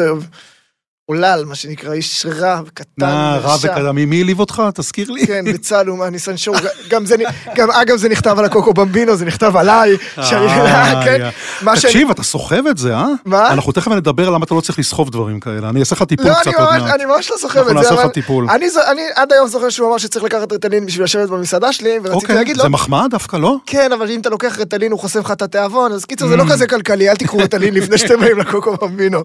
[1.09, 3.73] ועולל, מה שנקרא, איש רע וקטן נא, רע ורשע.
[3.73, 3.97] וקדם.
[3.97, 4.62] מי העליב אותך?
[4.75, 5.27] תזכיר לי.
[5.27, 6.57] כן, בצה"ל הוא מהניסן שואו,
[6.90, 7.16] גם זה,
[7.57, 11.29] גם אגב זה נכתב על הקוקו במבינו, זה נכתב עליי, שאני, אה, כן.
[11.62, 13.09] מה תקשיב, אתה סוחב את זה, אה?
[13.25, 13.53] מה?
[13.53, 15.69] אנחנו תכף נדבר למה אתה לא צריך לסחוב דברים כאלה.
[15.69, 16.95] אני אעשה לך טיפול לא, קצת עוד מעט.
[16.95, 18.47] אני ממש לא סוחב אנחנו את זה, נעשה לך אבל טיפול.
[18.51, 22.37] אני, עד היום זוכר שהוא אמר שצריך לקחת רטלין בשביל לשבת במסעדה שלי, ורציתי אוקיי,
[22.37, 23.57] להגיד לו, זה מחמאה דווקא, לא?
[23.66, 26.45] כן, אבל אם אתה לוקח רטלין הוא חוסם לך את התיאבון, אז קיצור זה לא.
[26.51, 29.23] כזה כלכלי, אל תיקחו רטלין לפני שאתם באים לקוקו במבינו.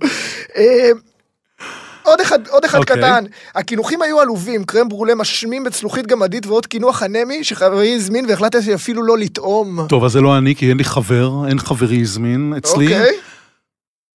[2.04, 2.98] עוד אחד, עוד אחד אוקיי.
[2.98, 3.24] קטן,
[3.56, 9.04] הקינוחים היו עלובים, קרם ברולה משמים בצלוחית גמדית ועוד קינוח אנמי שחברי הזמין והחלטתי אפילו
[9.04, 9.88] לא לטעום.
[9.90, 12.86] טוב, אז זה לא אני, כי אין לי חבר, אין חברי הזמין אצלי.
[12.86, 13.16] אוקיי,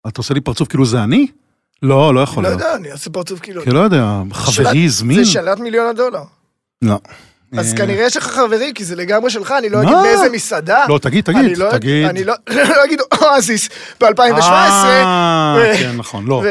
[0.08, 1.26] אתה עושה לי פרצוף כאילו זה אני?
[1.82, 2.60] לא, לא יכול לא להיות.
[2.62, 3.62] יודע, אני אעשה פרצוף כאילו.
[3.62, 5.24] כי לא יודע, חברי הזמין?
[5.24, 6.22] זה שאלת מיליון הדולר.
[6.82, 6.98] לא.
[7.58, 9.82] אז אה, כנראה יש לך חברים, כי זה לגמרי שלך, אני לא?
[9.82, 10.84] אגיד באיזה מסעדה.
[10.88, 12.04] לא, תגיד, אני תגיד, לא- תגיד.
[12.06, 12.34] אני לא
[12.76, 13.68] לא אגיד אואזיס
[14.00, 14.42] ב-2017.
[14.42, 16.42] אה, כן, נכון, לא.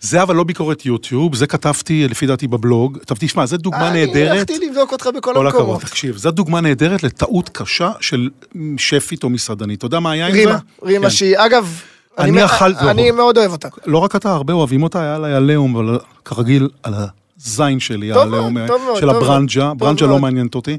[0.00, 2.98] זה אבל לא ביקורת יוטיוב, זה כתבתי לפי דעתי בבלוג.
[3.06, 4.30] טוב, תשמע, זו דוגמה אני נהדרת.
[4.30, 5.80] הלכתי לבדוק אותך בכל כל הכבוד, המקומות.
[5.82, 8.28] תקשיב, זו דוגמה נהדרת לטעות קשה של
[8.78, 9.78] שפית או מסעדנית.
[9.78, 10.38] אתה יודע מה היה עם זה?
[10.38, 11.10] רימה, רימה כן.
[11.10, 11.80] שהיא, אגב,
[12.18, 13.68] אני אכלתי- אני מאוד אוהב אותה.
[13.86, 16.94] לא רק אתה, הרבה אוהבים אותה, היה לה עליהום, אבל כרגיל, על
[17.40, 18.12] הזין שלי,
[18.50, 18.52] מאוד,
[19.00, 20.18] של הברנג'ה, ברנג'ה לא.
[20.18, 20.76] מעניינת אותי.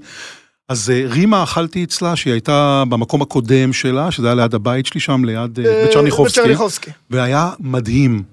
[0.69, 4.99] אז אה, רימה אכלתי אצלה, שהיא הייתה במקום הקודם שלה, שזה היה ליד הבית שלי
[4.99, 6.91] שם, ליד אה, בית צ'רניחובסקי.
[7.09, 8.23] והיה מדהים.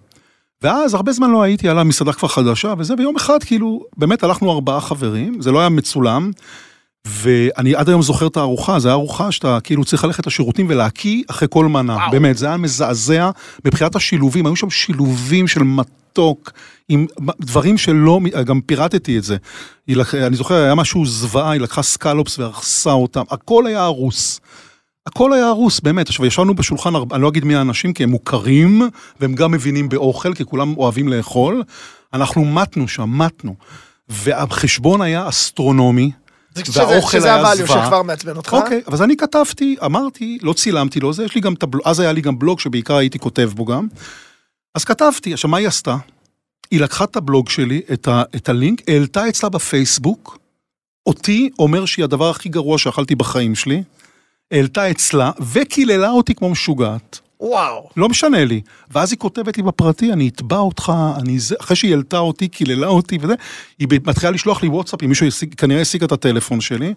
[0.62, 4.22] ואז הרבה זמן לא הייתי, היה לה מסעדה כבר חדשה וזה, ויום אחד כאילו, באמת
[4.22, 6.30] הלכנו ארבעה חברים, זה לא היה מצולם,
[7.06, 11.22] ואני עד היום זוכר את הארוחה, זו הייתה ארוחה שאתה כאילו צריך ללכת לשירותים ולהקיא
[11.30, 12.10] אחרי כל מנה, וואו.
[12.10, 13.30] באמת, זה היה מזעזע
[13.64, 16.52] מבחינת השילובים, היו שם שילובים של מתוק,
[16.88, 17.06] עם
[17.40, 19.36] דברים שלא, גם פירטתי את זה.
[19.86, 20.14] היא לק...
[20.14, 24.40] אני זוכר, היה משהו זוועה, היא לקחה סקלופס והרסה אותם, הכל היה הרוס.
[25.06, 26.08] הכל היה הרוס, באמת.
[26.08, 28.82] עכשיו, ישבנו בשולחן, אני לא אגיד מי האנשים, כי הם מוכרים,
[29.20, 31.62] והם גם מבינים באוכל, כי כולם אוהבים לאכול.
[32.12, 33.54] אנחנו מתנו שם, מתנו.
[34.08, 36.10] והחשבון היה אסטרונומי,
[36.72, 37.84] והאוכל שזה היה הvalue זוועה.
[37.84, 38.52] שכבר מעצבן אותך.
[38.52, 42.00] אוקיי, אז אני כתבתי, אמרתי, לא צילמתי לו, זה, יש לי גם את הבלוג, אז
[42.00, 43.86] היה לי גם בלוג שבעיקר הייתי כותב בו גם.
[44.74, 45.96] אז כתבתי, עכשיו מה היא עשתה?
[46.70, 50.38] היא לקחה את הבלוג שלי, את, ה, את הלינק, העלתה אצלה בפייסבוק,
[51.06, 53.82] אותי אומר שהיא הדבר הכי גרוע שאכלתי בחיים שלי,
[54.50, 57.20] העלתה אצלה, וקיללה אותי כמו משוגעת.
[57.40, 57.88] וואו.
[57.96, 58.60] לא משנה לי.
[58.90, 62.86] ואז היא כותבת לי בפרטי, אני אתבע אותך, אני זה, אחרי שהיא העלתה אותי, קיללה
[62.86, 63.34] אותי וזה,
[63.78, 66.94] היא מתחילה לשלוח לי וואטסאפ, אם מישהו השיג, כנראה השיג את הטלפון שלי,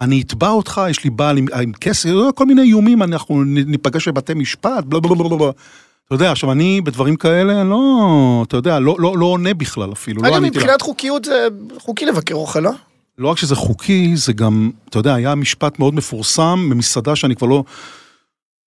[0.00, 4.34] אני אתבע אותך, יש לי בעל עם, עם כסף, כל מיני איומים, אנחנו ניפגש בבתי
[4.34, 5.50] משפט, בלה בלה בלה בלה.
[6.06, 10.22] אתה יודע, עכשיו אני בדברים כאלה, לא, אתה יודע, לא, לא, לא עונה בכלל אפילו,
[10.22, 10.40] לא אגב, לה.
[10.40, 11.48] מבחינת חוקיות זה
[11.78, 12.70] חוקי לבקר אוכל, לא?
[13.18, 17.46] לא רק שזה חוקי, זה גם, אתה יודע, היה משפט מאוד מפורסם במסעדה שאני כבר
[17.46, 17.64] לא...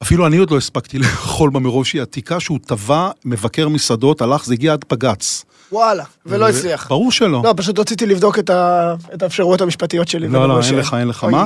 [0.01, 4.45] אפילו אני עוד לא הספקתי לאכול בה מרוב שהיא עתיקה, שהוא תבע מבקר מסעדות, הלך,
[4.45, 5.45] זה הגיע עד בג"ץ.
[5.71, 6.87] וואלה, ולא הצליח.
[6.89, 7.41] ברור שלא.
[7.43, 10.27] לא, פשוט רציתי לבדוק את ה- את האפשרויות המשפטיות שלי.
[10.27, 11.43] לא, לא, אין לך, אין לך מה.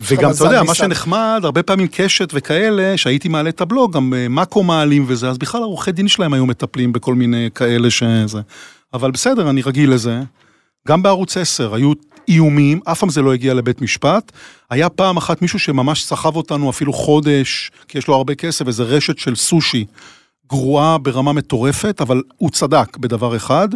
[0.00, 0.74] וגם, אתה יודע, מה.
[0.74, 5.38] שנחמד, הרבה פעמים קשת וכאלה, שהייתי מעלה את הבלוג, גם אה, מאקו מעלים וזה, אז
[5.38, 8.40] בכלל עורכי דין שלהם היו מטפלים בכל מיני כאלה שזה.
[8.94, 10.20] אבל בסדר, אני רגיל לזה.
[10.88, 11.92] גם בערוץ 10 היו
[12.30, 14.32] איומים, אף פעם זה לא הגיע לבית משפט.
[14.70, 18.82] היה פעם אחת מישהו שממש סחב אותנו אפילו חודש, כי יש לו הרבה כסף, איזה
[18.82, 19.84] רשת של סושי
[20.48, 23.68] גרועה ברמה מטורפת, אבל הוא צדק בדבר אחד,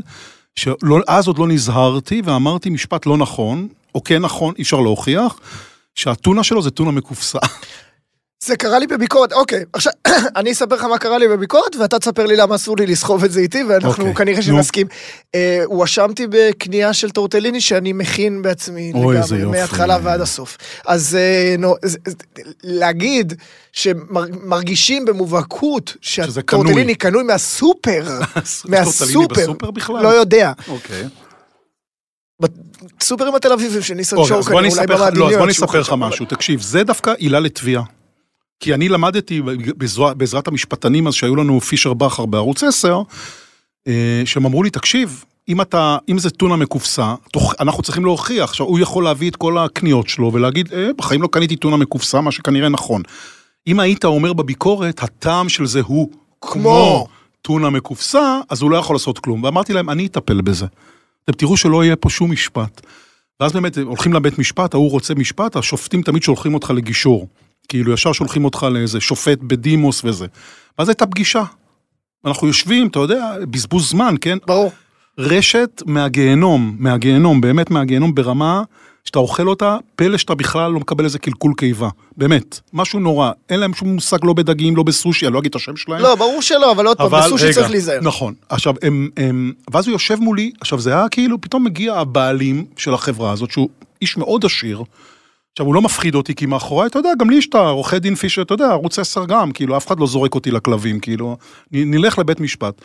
[0.56, 5.40] שאז עוד לא נזהרתי ואמרתי משפט לא נכון, או כן נכון, אי אפשר להוכיח,
[5.94, 7.38] שהטונה שלו זה טונה מקופסה.
[8.44, 9.92] זה קרה לי בביקורת, אוקיי, עכשיו,
[10.36, 13.32] אני אספר לך מה קרה לי בביקורת, ואתה תספר לי למה אסור לי לסחוב את
[13.32, 14.42] זה איתי, ואנחנו אוקיי, כנראה.
[14.42, 14.86] שנסכים.
[15.34, 19.58] אה, הואשמתי בקנייה של טורטליני שאני מכין בעצמי אוי, איזה לגמרי, יופי.
[19.58, 20.58] מההתחלה ועד הסוף.
[20.86, 22.14] אז אה, נו, זה- זה-
[22.62, 23.32] להגיד
[23.72, 30.02] שמרגישים במובהקות שזה שהטורטליני קנוי מהסופר, טורטליני מהסופר, בסופר בכלל?
[30.02, 30.52] לא יודע.
[30.68, 31.04] אוקיי.
[33.02, 35.28] סופרים התל אביבים של ניסן אוקיי, שור אז בוא אני כנראה, אולי אספר לך, לא,
[35.30, 36.26] אז בוא אני אספר לך משהו.
[36.26, 37.82] תקשיב, זה דווקא עילה לתביעה.
[38.60, 39.42] כי אני למדתי
[40.16, 43.02] בעזרת המשפטנים אז שהיו לנו פישר בכר בערוץ 10,
[43.88, 47.14] אה, שהם אמרו לי, תקשיב, אם אתה, אם זה טונה מקופסה,
[47.60, 51.28] אנחנו צריכים להוכיח, עכשיו הוא יכול להביא את כל הקניות שלו ולהגיד, אה, בחיים לא
[51.28, 53.02] קניתי טונה מקופסה, מה שכנראה נכון.
[53.66, 57.06] אם היית אומר בביקורת, הטעם של זה הוא כמו
[57.42, 59.44] טונה מקופסה, אז הוא לא יכול לעשות כלום.
[59.44, 60.66] ואמרתי להם, אני אטפל בזה.
[61.24, 62.80] אתם תראו שלא יהיה פה שום משפט.
[63.40, 67.28] ואז באמת הולכים לבית משפט, ההוא רוצה משפט, השופטים תמיד שולחים אותך לגישור.
[67.68, 70.26] כאילו ישר שולחים אותך לאיזה שופט בדימוס וזה.
[70.78, 71.42] ואז הייתה פגישה.
[72.24, 74.38] אנחנו יושבים, אתה יודע, בזבוז זמן, כן?
[74.46, 74.72] ברור.
[75.18, 78.62] רשת מהגיהנום, מהגיהנום, באמת מהגיהנום ברמה
[79.04, 81.88] שאתה אוכל אותה, פלא שאתה בכלל לא מקבל איזה קלקול קיבה.
[82.16, 83.30] באמת, משהו נורא.
[83.50, 86.00] אין להם שום מושג לא בדגים, לא בסושי, אני לא אגיד את השם שלהם.
[86.00, 88.00] לא, ברור שלא, אבל עוד פעם, בסושי רגע, צריך להיזהר.
[88.02, 88.34] נכון.
[88.48, 92.94] עכשיו, הם, הם, ואז הוא יושב מולי, עכשיו זה היה כאילו, פתאום מגיע הבעלים של
[92.94, 93.68] החברה הזאת, שהוא
[94.02, 94.82] איש מאוד עשיר.
[95.54, 98.14] עכשיו, הוא לא מפחיד אותי, כי מאחוריי, אתה יודע, גם לי יש את העורכי דין
[98.14, 101.36] פישר, אתה יודע, ערוץ 10 גם, כאילו, אף אחד לא זורק אותי לכלבים, כאילו,
[101.72, 102.82] נלך לבית משפט.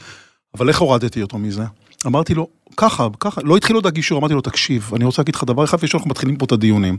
[0.57, 1.63] אבל איך הורדתי אותו מזה?
[2.05, 5.43] אמרתי לו, ככה, ככה, לא התחיל עוד הגישור, אמרתי לו, תקשיב, אני רוצה להגיד לך
[5.43, 6.97] דבר אחד, לפני שאנחנו מתחילים פה את הדיונים.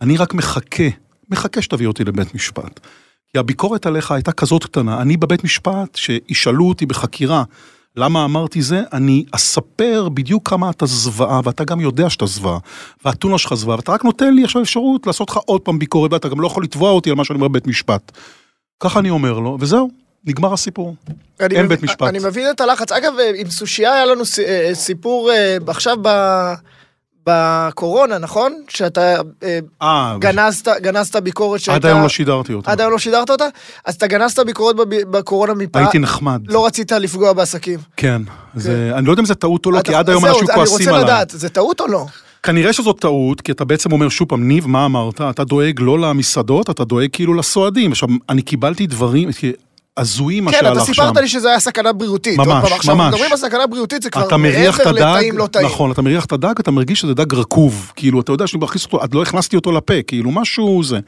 [0.00, 0.84] אני רק מחכה,
[1.30, 2.80] מחכה שתביא אותי לבית משפט.
[3.32, 7.44] כי הביקורת עליך הייתה כזאת קטנה, אני בבית משפט, שישאלו אותי בחקירה,
[7.96, 12.58] למה אמרתי זה, אני אספר בדיוק כמה אתה זוועה, ואתה גם יודע שאתה זוועה,
[13.04, 16.28] והטונה שלך זוועה, ואתה רק נותן לי עכשיו אפשרות לעשות לך עוד פעם ביקורת, ואתה
[16.28, 18.12] גם לא יכול לתבוע אותי על מה שאני אומר בבית משפט.
[18.80, 19.90] ככה אני אומר לו, וזהו,
[20.24, 20.94] נגמר הסיפור.
[21.40, 22.02] אין מבין- בית משפט.
[22.08, 22.92] אני מבין את הלחץ.
[22.92, 26.54] אגב, אה, עם סושייה היה לנו אה, סיפור אה, עכשיו ב-
[27.28, 28.52] בקורונה, נכון?
[28.68, 29.00] שאתה
[29.42, 31.88] אה, אה, גנזת גנזת ביקורת שהייתה...
[31.88, 32.70] עד היום לא שידרתי אותה.
[32.72, 33.44] עד היום לא שידרת אותה?
[33.84, 35.82] אז אתה גנזת ביקורת בב- בקורונה מפעם...
[35.82, 36.40] הייתי נחמד.
[36.48, 37.78] לא רצית לפגוע בעסקים.
[37.96, 38.22] כן.
[38.54, 40.58] זה, אני לא יודע אם זה טעות או לא, אתה- כי עד היום אנשים כועסים
[40.76, 41.04] אני רוצה עליי.
[41.04, 42.06] לדעת, זה טעות או לא?
[42.42, 45.20] כנראה שזאת טעות, כי אתה בעצם אומר שוב פעם, ניב, מה אמרת?
[45.20, 47.92] אתה דואג לא למסעדות, אתה דואג כאילו לסועדים.
[47.92, 49.28] עכשיו, אני קיבלתי דברים
[49.96, 50.92] הזויים מה כן, אתה שהלך שם.
[50.92, 52.38] סיפרת לי שזה היה סכנה בריאותית.
[52.38, 53.14] ממש, פעם, עכשיו ממש.
[53.14, 55.66] מדברים על סכנה בריאותית, זה כבר אתה מעבר לטעים לא טעים.
[55.66, 58.84] נכון, אתה מריח את הדג, אתה מרגיש שזה דג רקוב, כאילו, אתה יודע שאני מכניס
[58.84, 60.98] אותו, עד לא הכנסתי אותו לפה, כאילו, משהו זה.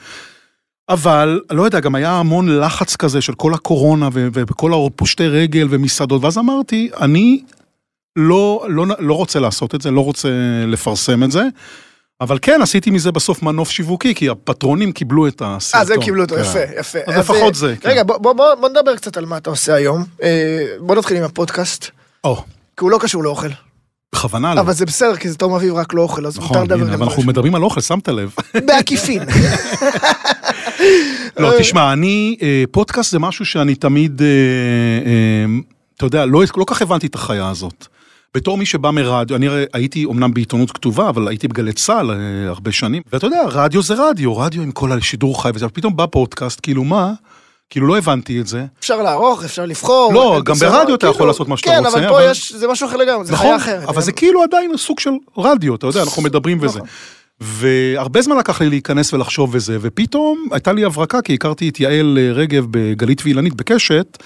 [0.88, 6.24] אבל, לא יודע, גם היה המון לחץ כזה של כל הקורונה וכל הפושטי רגל ומסעדות,
[6.24, 7.42] ואז אמרתי, אני
[8.16, 10.28] לא, לא, לא רוצה לעשות את זה, לא רוצה
[10.66, 11.42] לפרסם את זה,
[12.20, 15.80] אבל כן, עשיתי מזה בסוף מנוף שיווקי, כי הפטרונים קיבלו את הסרטון.
[15.80, 16.40] אה, זה קיבלו אותו, כן.
[16.40, 16.98] יפה, יפה.
[17.06, 17.88] אז לפחות זה, כן.
[17.88, 20.04] רגע, בוא- בוא בוא- נדבר קצת על מה אתה עושה היום.
[20.22, 20.28] אה,
[20.80, 21.86] בוא נתחיל עם הפודקאסט,
[22.24, 22.42] או, כי
[22.80, 23.48] הוא לא קשור לאוכל.
[24.14, 24.60] בכוונה לא.
[24.60, 26.84] אבל זה בסדר, כי זה תום אביב רק לא אוכל, אז מותר נכון, לדבר הנה,
[26.84, 27.28] גם אבל על אנחנו זה.
[27.28, 28.34] מדברים על אוכל, שמת לב.
[28.66, 29.22] בעקיפין.
[31.38, 35.58] לא, תשמע, אני, אה, פודקאסט זה משהו שאני תמיד, אה, אה,
[35.96, 37.86] אתה יודע, לא לא כך הבנתי את החיה הזאת.
[38.34, 42.16] בתור מי שבא מרדיו, אני הייתי אומנם בעיתונות כתובה, אבל הייתי בגלי צה"ל אה,
[42.48, 46.06] הרבה שנים, ואתה יודע, רדיו זה רדיו, רדיו עם כל השידור חי וזה, ופתאום בא
[46.06, 47.12] פודקאסט, כאילו מה?
[47.70, 48.64] כאילו לא הבנתי את זה.
[48.80, 50.12] אפשר לערוך, אפשר לבחור.
[50.14, 52.20] לא, אה, גם בסדר, ברדיו אתה כאילו, יכול לעשות מה שאתה כן, רוצה, אבל פה
[52.20, 53.88] אבל- יש, זה משהו אחר לגמרי, זה נכון, חיה אחרת.
[53.88, 56.78] אבל זה כאילו עדיין סוג של רדיו, אתה יודע, אנחנו מדברים וזה.
[56.78, 56.88] נכון.
[57.40, 62.18] והרבה זמן לקח לי להיכנס ולחשוב וזה, ופתאום הייתה לי הברקה, כי הכרתי את יעל
[62.20, 64.18] אה, רגב בגלית ואילנית בקשת,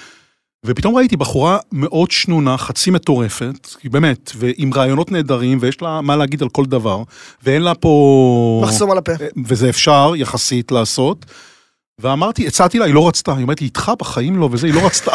[0.66, 6.16] ופתאום ראיתי בחורה מאוד שנונה, חצי מטורפת, היא באמת, ועם רעיונות נהדרים, ויש לה מה
[6.16, 7.02] להגיד על כל דבר,
[7.42, 8.62] ואין לה פה...
[8.64, 9.12] מחסום על הפה.
[9.46, 11.26] וזה אפשר יחסית לעשות.
[11.98, 14.86] ואמרתי, הצעתי לה, היא לא רצתה, היא אומרת לי, איתך בחיים לא, וזה, היא לא
[14.86, 15.12] רצתה.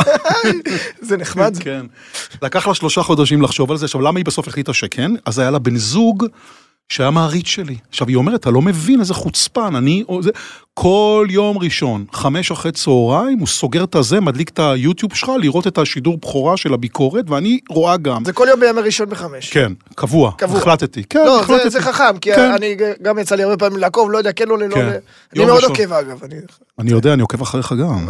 [1.08, 1.58] זה נחמד.
[1.60, 1.86] כן.
[2.42, 3.86] לקח לה שלושה חודשים לחשוב על זה.
[3.86, 5.12] עכשיו, למה היא בסוף החליטה שכן?
[5.26, 6.26] אז היה לה בן זוג
[6.90, 7.76] שהיה מעריץ שלי.
[7.90, 10.04] עכשיו, היא אומרת, אתה לא מבין איזה חוצפן, אני...
[10.22, 10.30] זה...
[10.80, 15.68] כל יום ראשון, חמש אחרי צהריים, הוא סוגר את הזה, מדליק את היוטיוב שלך, לראות
[15.68, 18.26] את השידור בכורה של הביקורת, ואני רואה גם.
[18.26, 19.50] זה כל יום בימי ראשון בחמש.
[19.50, 20.58] כן, קבוע, קבוע.
[20.60, 21.04] החלטתי.
[21.10, 21.70] כן, לא, זה- החלטתי.
[21.70, 22.52] זה חכם, כי כן.
[22.52, 24.86] אני גם יצא לי הרבה פעמים לעקוב, לא יודע, כן או לא, כן.
[24.86, 24.92] לא.
[25.36, 25.70] אני מאוד ראשון.
[25.70, 26.24] עוקב אגב.
[26.24, 26.36] אני-
[26.80, 28.08] אני יודע, אני עוקב אחריך גם.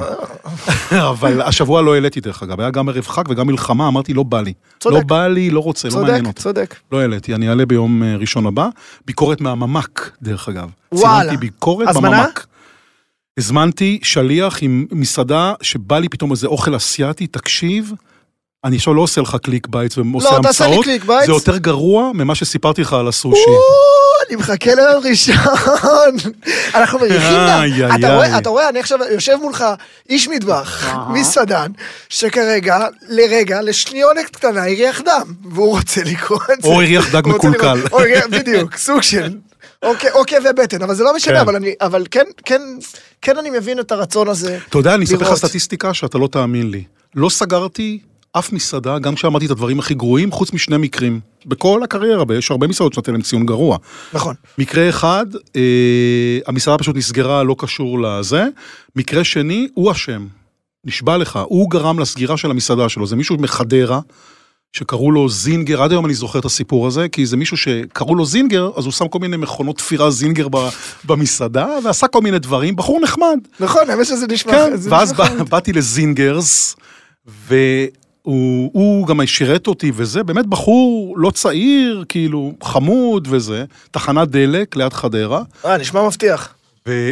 [1.10, 4.42] אבל השבוע לא העליתי דרך אגב, היה גם ערב חג וגם מלחמה, אמרתי, לא בא
[4.42, 4.54] לי.
[4.80, 4.96] צודק.
[4.96, 6.42] לא בא לי, לא רוצה, לא מעניין צודק, אותי.
[6.42, 6.76] צודק.
[6.92, 8.67] לא העליתי, אני אעלה ביום אה, ראשון הבא.
[9.06, 10.70] ביקורת מהממ"ד, דרך אגב.
[10.92, 11.20] וואלה.
[11.20, 12.24] צילמתי ביקורת הזמנה?
[12.24, 12.46] בממ"ד.
[13.38, 17.92] הזמנתי שליח עם מסעדה שבא לי פתאום איזה אוכל אסיאתי, תקשיב,
[18.68, 21.26] אני עכשיו לא עושה לך clickbaits ועושה לא, המצאות, clickbaits.
[21.26, 23.42] זה יותר גרוע ממה שסיפרתי לך על הסושי.
[24.28, 25.36] אני מחכה ליום ראשון.
[26.76, 28.38] אנחנו מריחים איי, אתה רואה- איי.
[28.38, 29.66] אתה רואה, אני עכשיו יושב מולך
[30.10, 31.72] איש מטבח, מסעדן,
[32.10, 32.78] שכרגע,
[33.10, 36.68] לרגע, לשניונת קטנה, הריח דם, והוא רוצה לקרוא את זה.
[36.68, 37.80] או הריח דג מקולקל.
[38.32, 39.30] בדיוק, סוג של...
[39.84, 41.40] אוקיי, או כאבי בטן, אבל זה לא משנה, כן.
[41.40, 42.62] אבל אני, אבל כן, כן,
[43.22, 44.58] כן אני מבין את הרצון הזה.
[44.70, 45.38] אתה יודע, אני אספר לך.
[45.38, 46.84] סטטיסטיקה שאתה לא תאמין לי.
[47.16, 48.00] לא סגרתי
[48.32, 51.20] אף מסעדה, גם כשאמרתי את הדברים הכי גרועים, חוץ משני מקרים.
[51.46, 53.78] בכל הקריירה, יש הרבה מסעדות שנתן להם ציון גרוע.
[54.14, 54.36] נכון.
[54.58, 55.26] מקרה אחד,
[55.56, 58.46] אה, המסעדה פשוט נסגרה, לא קשור לזה.
[58.96, 60.28] מקרה שני, הוא אשם.
[60.86, 63.08] נשבע לך, הוא גרם לסגירה של המסעדה שלו.
[63.08, 64.00] זה מישהו מחדרה,
[64.74, 68.26] שקראו לו זינגר, עד היום אני זוכר את הסיפור הזה, כי זה מישהו שקראו לו
[68.26, 70.48] זינגר, אז הוא שם כל מיני מכונות תפירה זינגר
[71.06, 73.38] במסעדה, ועשה כל מיני דברים, בחור נחמד.
[73.60, 74.52] נכון, האמת שזה נשמע...
[74.52, 75.14] כן, ואז.
[75.50, 76.76] באתי לזינגרס,
[78.28, 84.76] והוא הוא גם שירת אותי וזה, באמת בחור לא צעיר, כאילו, חמוד וזה, תחנת דלק
[84.76, 85.42] ליד חדרה.
[85.66, 86.54] אה, נשמע מבטיח.
[86.88, 87.12] ו...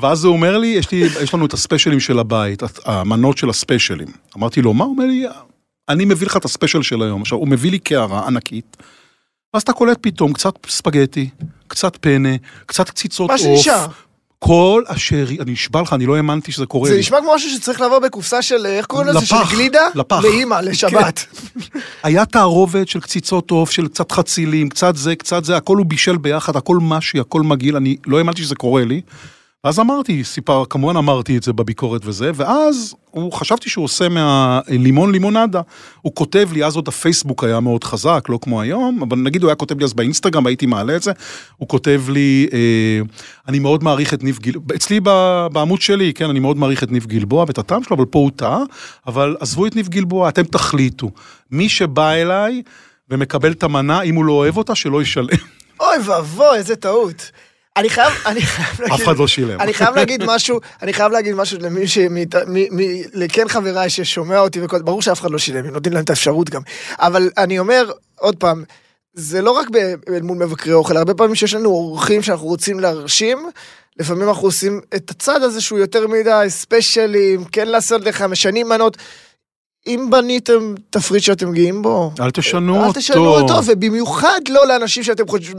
[0.00, 4.08] ואז הוא אומר לי, יש, לי, יש לנו את הספיישלים של הבית, המנות של הספיישלים.
[4.36, 4.84] אמרתי לו, מה?
[4.84, 5.26] הוא אומר לי,
[5.88, 7.22] אני מביא לך את הספיישל של היום.
[7.22, 8.76] עכשיו, הוא מביא לי קערה ענקית,
[9.54, 11.28] ואז אתה קולט פתאום קצת ספגטי,
[11.66, 12.36] קצת פנה,
[12.66, 13.66] קצת קציצות עוף.
[14.44, 17.00] כל אשר, אני נשבע לך, אני לא האמנתי שזה קורה זה לי.
[17.00, 19.26] נשמע כמו משהו שצריך לבוא בקופסה של, איך קוראים לזה?
[19.26, 19.88] של גלידה?
[19.94, 20.20] לפח.
[20.22, 21.26] לאימא, לשבת.
[22.02, 26.16] היה תערובת של קציצות עוף, של קצת חצילים, קצת זה, קצת זה, הכל הוא בישל
[26.16, 29.00] ביחד, הכל משי, הכל מגעיל, אני לא האמנתי שזה קורה לי.
[29.64, 35.12] ואז אמרתי, סיפר, כמובן אמרתי את זה בביקורת וזה, ואז הוא, חשבתי שהוא עושה מהלימון
[35.12, 35.60] לימונדה.
[36.00, 39.48] הוא כותב לי, אז עוד הפייסבוק היה מאוד חזק, לא כמו היום, אבל נגיד הוא
[39.48, 41.12] היה כותב לי אז באינסטגרם, הייתי מעלה את זה,
[41.56, 42.58] הוא כותב לי, אה,
[43.48, 45.00] אני מאוד מעריך את ניב גלבוע, אצלי
[45.52, 48.30] בעמוד שלי, כן, אני מאוד מעריך את ניב גלבוע ואת הטעם שלו, אבל פה הוא
[48.36, 48.62] טעה,
[49.06, 51.10] אבל עזבו את ניב גלבוע, אתם תחליטו.
[51.50, 52.62] מי שבא אליי
[53.10, 55.26] ומקבל את המנה, אם הוא לא אוהב אותה, שלא ישלם.
[55.80, 57.30] אוי ואבוי, איזה טעות.
[57.76, 58.94] אני חייב, אני חייב להגיד...
[58.94, 59.60] אף אחד לא שילם.
[59.60, 61.98] אני חייב להגיד משהו, אני חייב להגיד משהו למי ש...
[63.14, 64.82] לכן חבריי ששומע אותי וכל...
[64.82, 66.62] ברור שאף אחד לא שילם, הם נותנים להם את האפשרות גם.
[66.98, 68.64] אבל אני אומר, עוד פעם,
[69.14, 69.66] זה לא רק
[70.08, 73.50] אל מול מבקרי אוכל, הרבה פעמים שיש לנו אורחים שאנחנו רוצים להרשים,
[73.98, 78.96] לפעמים אנחנו עושים את הצד הזה שהוא יותר מדי ספיישלים, כן לעשות לך, משנים מנות.
[79.86, 83.00] אם בניתם תפריט שאתם גאים בו, אל תשנו אל אותו.
[83.00, 85.52] תשנו אותו, ובמיוחד לא לאנשים שאתם חוש...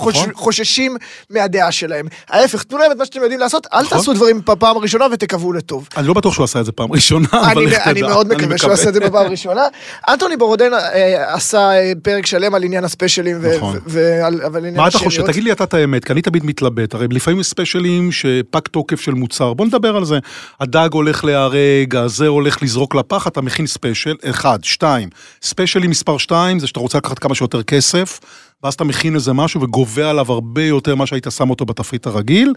[0.00, 0.16] חוש...
[0.16, 0.34] נכון.
[0.34, 0.96] חוששים
[1.30, 2.06] מהדעה שלהם.
[2.28, 3.98] ההפך, תנו להם את מה שאתם יודעים לעשות, אל נכון.
[3.98, 5.88] תעשו דברים בפעם הראשונה ותקוו לטוב.
[5.96, 8.08] אני לא בטוח שהוא עשה את זה פעם ראשונה, אבל אני, לך אני תדע.
[8.08, 9.62] מאוד מקווה שהוא עשה את זה בפעם הראשונה.
[10.08, 13.78] אנטוני בורדיין אה, עשה אה, פרק שלם על עניין הספיישלים, נכון.
[13.86, 15.26] ועל עניין מה אתה חושב?
[15.26, 19.00] תגיד לי אתה את האמת, כי אני תמיד מתלבט, הרי לפעמים יש ספיישלים שפג תוקף
[19.00, 20.18] של מוצר, בוא נדבר על זה.
[20.60, 25.08] הדג הולך להיהרג, הזה הולך לזרוק לפח, אתה מכין ספיישל, אחד, שתיים.
[25.42, 28.20] ספיישלים מספר שתיים זה שאתה רוצה לקחת כמה שיותר כסף,
[28.62, 32.52] ואז אתה מכין איזה משהו וגובה עליו הרבה יותר ממה שהיית שם אותו בתפריט הרגיל.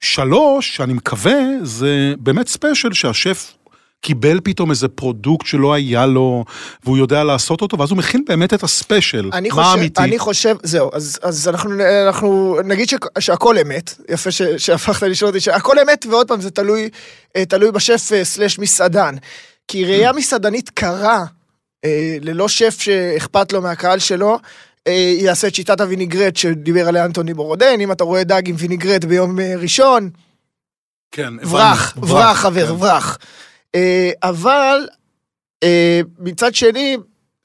[0.00, 3.52] שלוש, שאני מקווה, זה באמת ספיישל שהשף
[4.04, 6.44] קיבל פתאום איזה פרודוקט שלא היה לו,
[6.84, 9.30] והוא יודע לעשות אותו, ואז הוא מכין באמת את הספיישל.
[9.32, 10.02] אני מה חושב, אמיתי?
[10.02, 11.72] אני חושב, זהו, אז, אז אנחנו,
[12.06, 16.50] אנחנו נגיד ש, שהכל אמת, יפה ש, שהפכת לשאול אותי, שהכל אמת, ועוד פעם זה
[16.50, 16.88] תלוי,
[17.36, 19.14] אה, תלוי בשף אה, סלש מסעדן.
[19.68, 21.24] כי ראייה מסעדנית קרה,
[21.84, 24.38] אה, ללא שף שאכפת לו מהקהל שלו,
[25.18, 29.40] יעשה את שיטת הוויניגרט שדיבר עליה אנטוני בורדיין, אם אתה רואה דג עם ויניגרט ביום
[29.40, 30.10] אה, ראשון,
[31.12, 31.50] כן, הבנו.
[31.50, 32.74] ברח, ברח חבר, כן.
[32.74, 33.18] ברח.
[33.74, 34.88] אה, אבל
[35.62, 36.96] אה, מצד שני,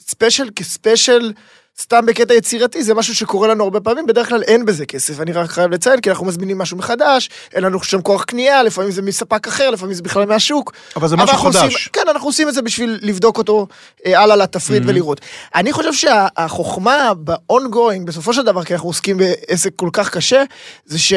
[0.02, 1.34] ספיישל כספיישל,
[1.82, 5.32] סתם בקטע יצירתי, זה משהו שקורה לנו הרבה פעמים, בדרך כלל אין בזה כסף, אני
[5.32, 9.02] רק חייב לציין, כי אנחנו מזמינים משהו מחדש, אין לנו שם כוח קנייה, לפעמים זה
[9.02, 10.74] מספק אחר, לפעמים זה בכלל מהשוק.
[10.96, 11.56] אבל זה אבל משהו חדש.
[11.64, 13.68] עושים, כן, אנחנו עושים את זה בשביל לבדוק אותו
[14.06, 14.88] אה, הלאה לתפריט Mhm.
[14.88, 15.22] ולראות.
[15.56, 20.44] אני חושב שהחוכמה ב-ongoing, בסופו של דבר, כי אנחנו עוסקים בעסק כל כך קשה,
[20.86, 21.14] זה ש...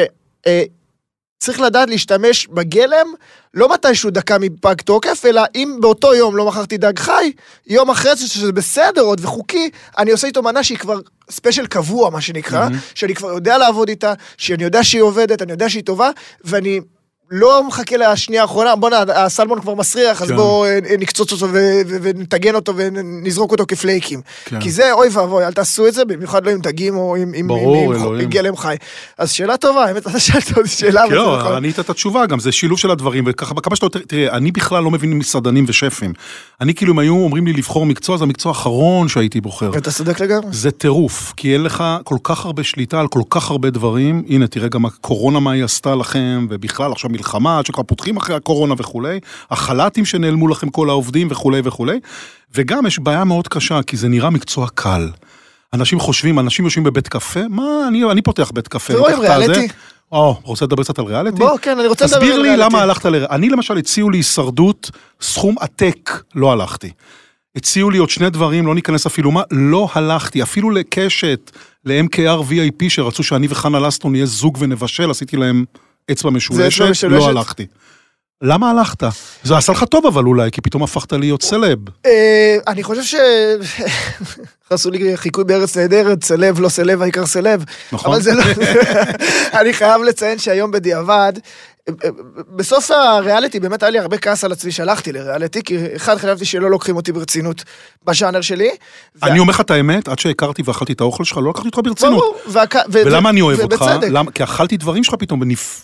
[0.47, 0.63] אה,
[1.43, 3.07] צריך לדעת להשתמש בגלם,
[3.53, 7.31] לא מתישהו דקה מפג תוקף, אלא אם באותו יום לא מכרתי דג חי,
[7.67, 12.09] יום אחרי זה שזה בסדר עוד וחוקי, אני עושה איתו מנה שהיא כבר ספיישל קבוע,
[12.09, 12.79] מה שנקרא, מהמם.
[12.95, 16.09] שאני כבר יודע לעבוד איתה, שאני יודע שהיא עובדת, אני יודע שהיא טובה,
[16.43, 16.79] ואני
[17.35, 20.35] לא מחכה לשנייה האחרונה, בואנה, הסלמון כבר מסריח, אז כן.
[20.35, 21.47] בואו אה, נקצוץ אותו
[22.01, 24.21] ונטגן אותו ונזרוק אותו כפלייקים.
[24.45, 24.59] כן.
[24.59, 27.47] כי זה אוי ואבוי, אל תעשו את זה, במיוחד לא עם דגים או עם, עם,
[27.47, 28.29] ברור, עם, עם.
[28.29, 28.75] גלם חי.
[29.17, 31.55] אז שאלה טובה, האמת, אתה שאלת אותי שאלה, כן, לא.
[31.55, 34.83] ענית את התשובה גם, זה שילוב של הדברים, וככה, כמה שאתה יותר, תראה, אני בכלל
[34.83, 36.13] לא מבין מסעדנים ושפים.
[36.61, 39.77] אני כאילו, אם היו אומרים לי לבחור מקצוע, זה המקצוע האחרון שהייתי בוחר.
[39.77, 40.47] אתה צודק לגמרי.
[40.51, 44.23] זה טירוף, כי אין לך כל כך הרבה שליטה על כל כך הרבה דברים.
[44.29, 48.35] הנה, תראה גם הקורונה מה היא עשתה לכם, ובכלל עכשיו מלחמה, עד שכבר פותחים אחרי
[48.35, 49.19] הקורונה וכולי,
[49.51, 51.99] החל"תים שנעלמו לכם כל העובדים וכולי וכולי,
[52.55, 55.09] וגם יש בעיה מאוד קשה, כי זה נראה מקצוע קל.
[55.73, 58.93] אנשים חושבים, אנשים יושבים בבית קפה, מה, אני, אני פותח בית קפה.
[58.93, 59.65] לוקח את הזה.
[60.11, 61.37] או, רוצה לדבר קצת על ריאליטי?
[61.37, 62.69] בוא, כן, אני רוצה לדבר תסביר על לי ריאליטי.
[62.69, 63.15] למה הלכת ל...
[63.15, 66.91] אני למשל הציעו לי הישרדות, סכום עתק, לא הלכתי.
[67.55, 71.51] הציעו לי עוד שני דברים, לא ניכנס אפילו מה, לא הלכתי, אפילו לקשת,
[71.85, 75.65] ל-MKR VIP שרצו שאני וחנה לסטון נהיה זוג ונבשל, עשיתי להם
[76.11, 77.07] אצבע משולשת, משולשת?
[77.07, 77.67] לא הלכתי.
[78.41, 79.03] למה הלכת?
[79.43, 81.79] זה עשה לך טוב אבל אולי, כי פתאום הפכת להיות סלב.
[82.05, 83.15] אה, אני חושב ש...
[84.69, 87.63] עשו לי חיקוי בארץ נהדרת, סלב, לא סלב, העיקר סלב.
[87.91, 88.11] נכון.
[88.11, 88.43] אבל זה לא...
[89.59, 91.33] אני חייב לציין שהיום בדיעבד,
[92.55, 96.69] בסוף הריאליטי באמת היה לי הרבה כעס על עצמי שהלכתי לריאליטי, כי אחד חשבתי שלא
[96.71, 97.63] לוקחים אותי ברצינות
[98.05, 98.69] בז'אנר שלי.
[99.23, 102.23] אני אומר לך את האמת, עד שהכרתי ואכלתי את האוכל שלך, לא לקחתי אותך ברצינות.
[102.89, 103.85] ולמה אני אוהב אותך?
[104.33, 105.41] כי אכלתי דברים שלך פתאום,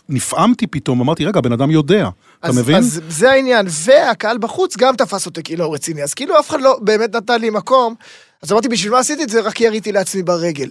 [0.10, 2.10] ונפעמתי פתאום, אמרתי, רגע, הבן אדם יודע.
[2.40, 2.76] אתה מבין?
[2.76, 6.80] אז זה העניין, והקהל בחוץ גם תפס אותי כאילו רציני, אז כאילו אף אחד לא
[6.82, 7.96] באמת נתן לי מקום,
[8.44, 9.42] אז אמרתי, בשביל מה עשיתי את זה?
[9.42, 10.70] רק יריתי לעצמי ברגל.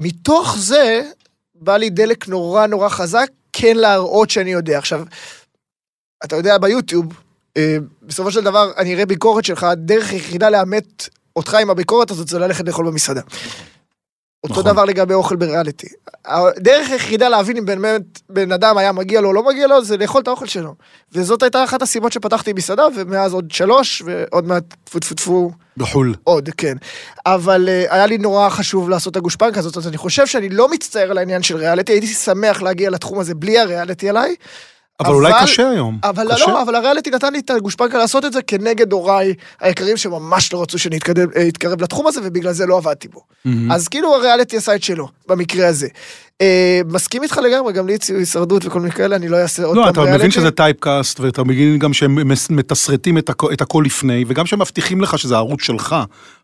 [0.00, 1.02] מתוך זה,
[1.54, 4.78] בא לי דלק נורא נורא חזק, כן להראות שאני יודע.
[4.78, 5.02] עכשיו,
[6.24, 7.06] אתה יודע, ביוטיוב,
[7.56, 12.28] אה, בסופו של דבר, אני אראה ביקורת שלך, הדרך היחידה לאמת אותך עם הביקורת הזאת
[12.28, 13.20] זה ללכת לאכול במסעדה.
[14.44, 14.72] אותו נכון.
[14.72, 15.86] דבר לגבי אוכל בריאליטי.
[16.24, 19.96] הדרך היחידה להבין אם באמת בן אדם היה מגיע לו או לא מגיע לו, זה
[19.96, 20.74] לאכול את האוכל שלו.
[21.12, 26.14] וזאת הייתה אחת הסיבות שפתחתי מסעדה, ומאז עוד שלוש, ועוד מעט טפו טפו טפו בחו"ל.
[26.24, 26.76] עוד, כן.
[27.26, 30.70] אבל uh, היה לי נורא חשוב לעשות את הגושפנקה הזאת, אז אני חושב שאני לא
[30.70, 34.34] מצטער על העניין של ריאליטי, הייתי שמח להגיע לתחום הזה בלי הריאליטי עליי.
[35.00, 35.98] אבל אולי קשה היום.
[36.04, 36.46] אבל קשה?
[36.46, 40.62] לא, אבל הריאליטי נתן לי את הגושפנקה לעשות את זה כנגד הוריי היקרים שממש לא
[40.62, 43.20] רצו שאני אתקדם- אה, אתקרב לתחום הזה, ובגלל זה לא עבדתי בו.
[43.44, 43.72] מהמם.
[43.72, 45.88] אז כאילו הריאליטי עשה את שלו, במקרה הזה.
[46.40, 49.76] אה, מסכים איתך לגמרי, גם לי הציעו הישרדות וכל מיני כאלה, אני לא אעשה עוד
[49.76, 50.18] לא, פעם אתה ריאליטי.
[50.18, 52.18] מבין שזה טייפקאסט, ואתה מבין גם שהם
[52.50, 55.96] מתסרטים את הכ- את הכל לפני, וגם שהם מבטיחים לך שזה הערוץ שלך.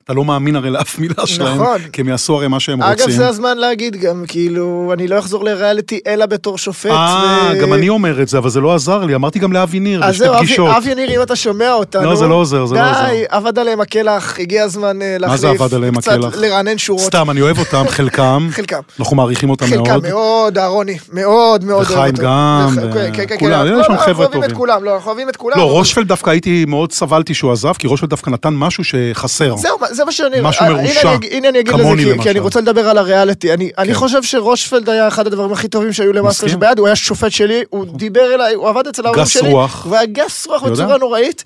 [0.05, 1.79] אתה לא מאמין הרי לאף מילה שלהם, נכון.
[1.93, 3.17] כי הם יעשו הרי מה שהם אגב, רוצים.
[3.17, 6.91] זה הזמן להגיד גם, כאילו, אני לא אחזור לריאליטי אלא בתור שופט.
[6.91, 9.81] אה, ו- גם אני אומר את זה, אבל זה לא עזר לי, אמרתי גם לאבי
[9.81, 10.71] ניר, בשתי זהו, פגישות.
[10.77, 12.03] אבי ניר, אם אתה שומע אותנו...
[12.05, 13.07] לא, זה לא עוזר, זה לא עוזר.
[13.09, 15.31] די, אבד עליהם הקלח, הגיע הזמן אה, להחליף.
[15.45, 16.37] מה זה אבד עליהם קצת הקלח?
[16.37, 17.03] לרענן שורות.
[17.03, 18.49] סתם, אני אוהב אותם, חלקם.
[18.51, 18.81] חלקם.
[19.01, 20.09] אנחנו מעריכים אותם חלקם מאוד.
[20.09, 22.23] מאוד, אהרוני, מאוד מאוד וחיים אוהב אותו.
[22.23, 23.81] גם, וח- ו- כן, כן, כן, כולם, כן.
[23.81, 24.57] יש שם אנחנו חבר'ה אוהבים את טובים.
[24.57, 25.59] כולם, לא, אנחנו אוהבים את כולם.
[25.59, 29.57] לא, רושפלד דווקא הייתי, מאוד סבלתי שהוא עזב, כי רושפלד דווקא נתן משהו שחסר.
[29.57, 30.37] זהו, זה מה שאני...
[30.43, 31.11] משהו אה, מרושע.
[31.31, 32.31] הנה אני אגיד לזה, כי-.
[32.31, 33.53] אני רוצה לדבר על הריאליטי.
[33.53, 33.95] אני כן.
[33.95, 36.49] חושב שרושפלד היה אחד הדברים הכי טובים שהיו למאסטר.
[36.49, 39.49] שביד, הוא היה שופט שלי, הוא דיבר אליי, הוא עבד אצל ההורים גס שלי.
[39.53, 39.85] רוח.
[39.85, 40.63] הוא היה גס רוח.
[40.63, 41.45] בצורה נוראית,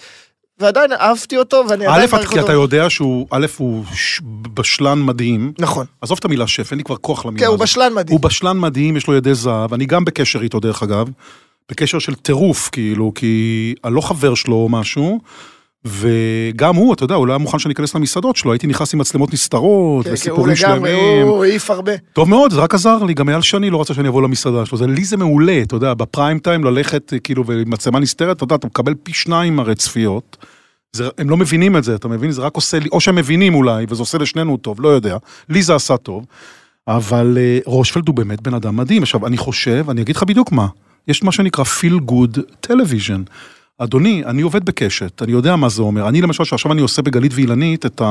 [0.61, 2.53] ועדיין אהבתי אותו, ואני א', עדיין מעריך כי אתה אותו.
[2.53, 3.85] יודע שהוא, א', הוא
[4.55, 5.53] בשלן מדהים.
[5.59, 5.87] נכון.
[6.01, 7.63] עזוב את המילה שף, אין לי כבר כוח למילה כן, הוא הזאת.
[7.63, 8.19] בשלן מדהים.
[8.19, 11.09] הוא בשלן מדהים, יש לו ידי זהב, אני גם בקשר איתו דרך אגב,
[11.71, 15.21] בקשר של טירוף כאילו, כי אני לא חבר שלו או משהו,
[15.85, 19.01] וגם הוא, אתה יודע, הוא לא היה מוכן שאני אכנס למסעדות שלו, הייתי נכנס עם
[19.01, 21.27] מצלמות נסתרות, כן, כן, הוא וסיפורים לגמרי, שלמים.
[21.27, 21.93] הוא העיף הרבה.
[22.13, 24.79] טוב מאוד, זה רק עזר לי, גם אייל שני לא רצה שאני אבוא למסעדה שלו,
[24.79, 28.67] זה, לי זה מעולה, אתה יודע, בפריים טיים ללכת כאילו ומצלמה נסתרת, אתה יודע, אתה
[28.67, 30.37] מקבל פי שניים הרי צפיות.
[30.93, 32.33] זה, הם לא מבינים את זה, אתה מבין?
[32.33, 35.17] זה רק עושה לי, או שהם מבינים אולי, וזה עושה לשנינו טוב, לא יודע.
[35.49, 36.25] לי זה עשה טוב.
[36.89, 39.03] אבל אה, רושפלד הוא באמת בן אדם מדהים.
[39.03, 40.67] עכשיו, אני חושב, אני אגיד לך בדיוק מה,
[41.09, 43.31] יש מה שנקרא feel good television.
[43.83, 46.09] אדוני, אני עובד בקשת, אני יודע מה זה אומר.
[46.09, 48.03] אני למשל, שעכשיו אני עושה בגלית ואילנית את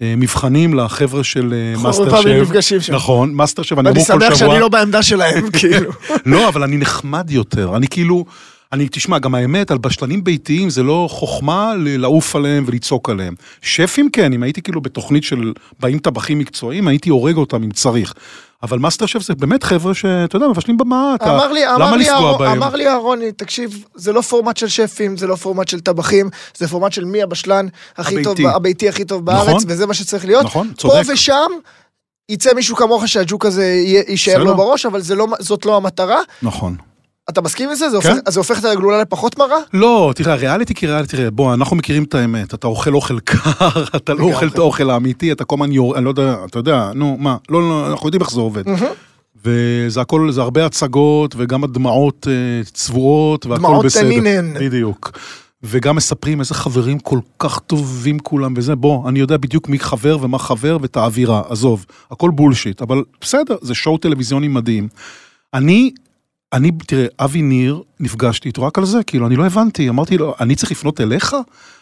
[0.00, 2.42] המבחנים לחבר'ה של אה, מאסטר הרבה פעמים שף.
[2.50, 2.94] נפגשים שם.
[2.94, 4.48] נכון, מאסטר שף, אני ואני אמור כל שמח שבוע.
[4.50, 5.90] שאני לא בעמדה שלהם, כאילו.
[6.26, 7.76] לא, אבל אני נחמד יותר.
[7.76, 8.24] אני כאילו,
[8.72, 13.34] אני, תשמע, גם האמת, על בשלנים ביתיים זה לא חוכמה לעוף עליהם ולצעוק עליהם.
[13.62, 18.14] שפים כן, אם הייתי כאילו בתוכנית של באים טבחים מקצועיים, הייתי הורג אותם אם צריך.
[18.62, 21.34] אבל מאסטר שף זה באמת חבר'ה שאתה יודע, מבשלים במה, אתה...
[21.34, 22.62] אמר לי, אמר למה לי, לפגוע בהם?
[22.62, 26.68] אמר לי אהרוני, תקשיב, זה לא פורמט של שפים, זה לא פורמט של טבחים, זה
[26.68, 27.66] פורמט של מי הבשלן
[27.96, 28.48] הכי טוב, הביתי.
[28.56, 29.46] הביתי הכי טוב נכון.
[29.46, 30.44] בארץ, וזה מה שצריך להיות.
[30.44, 31.02] נכון, פה צודק.
[31.08, 31.50] ושם
[32.28, 33.64] יצא מישהו כמוך שהג'וק הזה
[34.08, 34.42] יישאר.
[34.44, 36.18] לו בראש, אבל זה לא- זאת לא המטרה.
[36.42, 36.76] נכון.
[37.30, 37.90] אתה מסכים עם זה?
[37.90, 38.08] זה כן.
[38.16, 39.58] הופך- זה הופך את הגלולה לפחות מרה?
[39.72, 43.36] לא, תראה, ריאליטי כריאליטי, תראה, בוא, אנחנו מכירים את האמת, אתה אוכל אוכל קר,
[43.96, 44.22] אתה לא.
[44.24, 47.36] אוכל את האוכל האמיתי, אתה כל הזמן יור, אני לא יודע, אתה יודע, נו, מה,
[47.48, 48.62] לא, לא, אנחנו יודעים איך זה עובד.
[49.44, 54.02] וזה הכל, זה הרבה הצגות, וגם הדמעות אה, צבועות, והכל דמעות בסדר.
[54.02, 54.54] תנינן.
[54.54, 55.18] בדיוק.
[55.62, 60.18] וגם מספרים איזה חברים כל כך טובים כולם וזה, בוא, אני יודע בדיוק מי חבר
[60.20, 64.88] ומה חבר ואת האווירה, עזוב, הכל בולשיט, אבל בסדר, זה שואו טלוויזיוני מדהים.
[65.54, 65.90] אני,
[66.52, 70.34] אני, תראה, אבי ניר, נפגשתי איתו רק על זה, כאילו, אני לא הבנתי, אמרתי לו,
[70.40, 71.36] אני צריך לפנות אליך?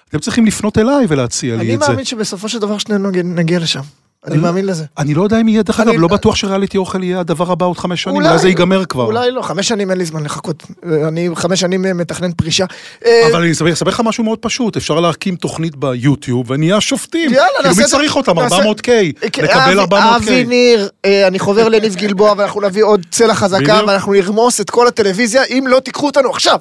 [0.09, 1.89] אתם צריכים לפנות אליי ולהציע לי אני את זה.
[1.89, 3.83] מאמין שבסופו של דבר שנינו נגיע לשם.
[4.27, 4.85] אני לא- מאמין לזה.
[4.99, 7.79] אני לא יודע אם יהיה, דרך אגב, לא בטוח שריאליטי אוכל יהיה הדבר הבא עוד
[7.79, 9.05] חמש שנים, אולי- זה ייגמר כבר.
[9.05, 10.63] אולי לא, חמש שנים אין לי זמן לחכות.
[11.09, 12.65] אני חמש שנים מתכנן פרישה.
[13.07, 17.33] אה, אבל אני אספר לך משהו מאוד פשוט, אפשר להקים תוכנית ביוטיוב ונהיה שופטים.
[17.33, 17.97] יאללה, כאילו נעשה מי את זה.
[17.97, 18.39] צריך אותם?
[18.39, 18.85] נעשה- 400K,
[19.33, 20.17] כן, לקבל אבי- 400K.
[20.17, 23.81] אבי ניר, אה, אני חובר לניב גלבוע ואנחנו נביא עוד צלע חזקה.
[23.87, 26.59] ואנחנו נרמוס את כל הטלוויזיה אם לא תיקחו אותנו עכשיו.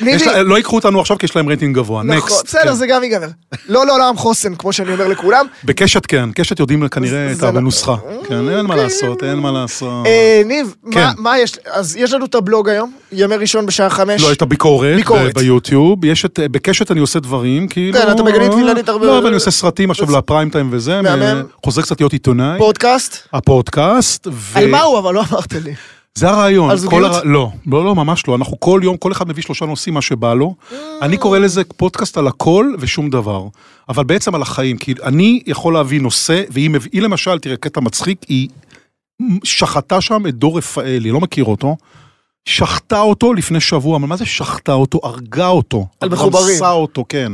[0.00, 2.44] ניבי, יש לה- לא ייקחו אותנו עכשיו כי יש להם רייטינג גבוה, נכון, נקסט.
[2.46, 3.26] בסדר זה גם ייגמר.
[3.68, 5.46] לא לעולם חוסן כמו שאני אומר לכולם.
[5.64, 7.96] בקשת כן, קשת יודעים כנראה את זה לא- הנוסחה.
[8.28, 10.06] כן, אין מה לעשות, אין מה לעשות.
[10.06, 11.08] אה, ניב, מה- כן.
[11.18, 14.22] מה יש, אז יש לנו את הבלוג היום, ימי ראשון בשעה חמש.
[14.22, 15.34] לא, את הביקורת, ביקורת.
[15.34, 17.98] ב- ביוטיוב, יש את, בקשת אני עושה דברים, כאילו...
[17.98, 21.42] כן, אתה בגלית ואילנית הרבה- לא, אבל אני עושה סרטים עכשיו לפריים טיים וזה, מהמם.
[21.64, 23.16] חוזר קצת להיות עיתונאי, פודקאסט.
[23.32, 24.58] הפודקאסט, ו...
[24.58, 25.74] על מה הוא אבל לא אמרת לי.
[26.14, 26.70] זה הרעיון.
[26.70, 27.12] על זוגיות?
[27.12, 27.22] הר...
[27.24, 28.34] לא, לא, לא, ממש לא.
[28.34, 30.54] אנחנו כל יום, כל אחד מביא שלושה נושאים, מה שבא לו.
[31.02, 33.46] אני קורא לזה פודקאסט על הכל ושום דבר.
[33.88, 38.24] אבל בעצם על החיים, כי אני יכול להביא נושא, והיא מביא, למשל, תראה, קטע מצחיק,
[38.28, 38.48] היא
[39.44, 41.76] שחטה שם את דור רפאלי, לא מכיר אותו.
[42.48, 45.00] שחטה אותו לפני שבוע, אבל מה זה שחטה אותו?
[45.02, 45.86] הרגה אותו.
[46.00, 46.44] על מחוברים.
[46.52, 47.32] רמסה אותו, כן.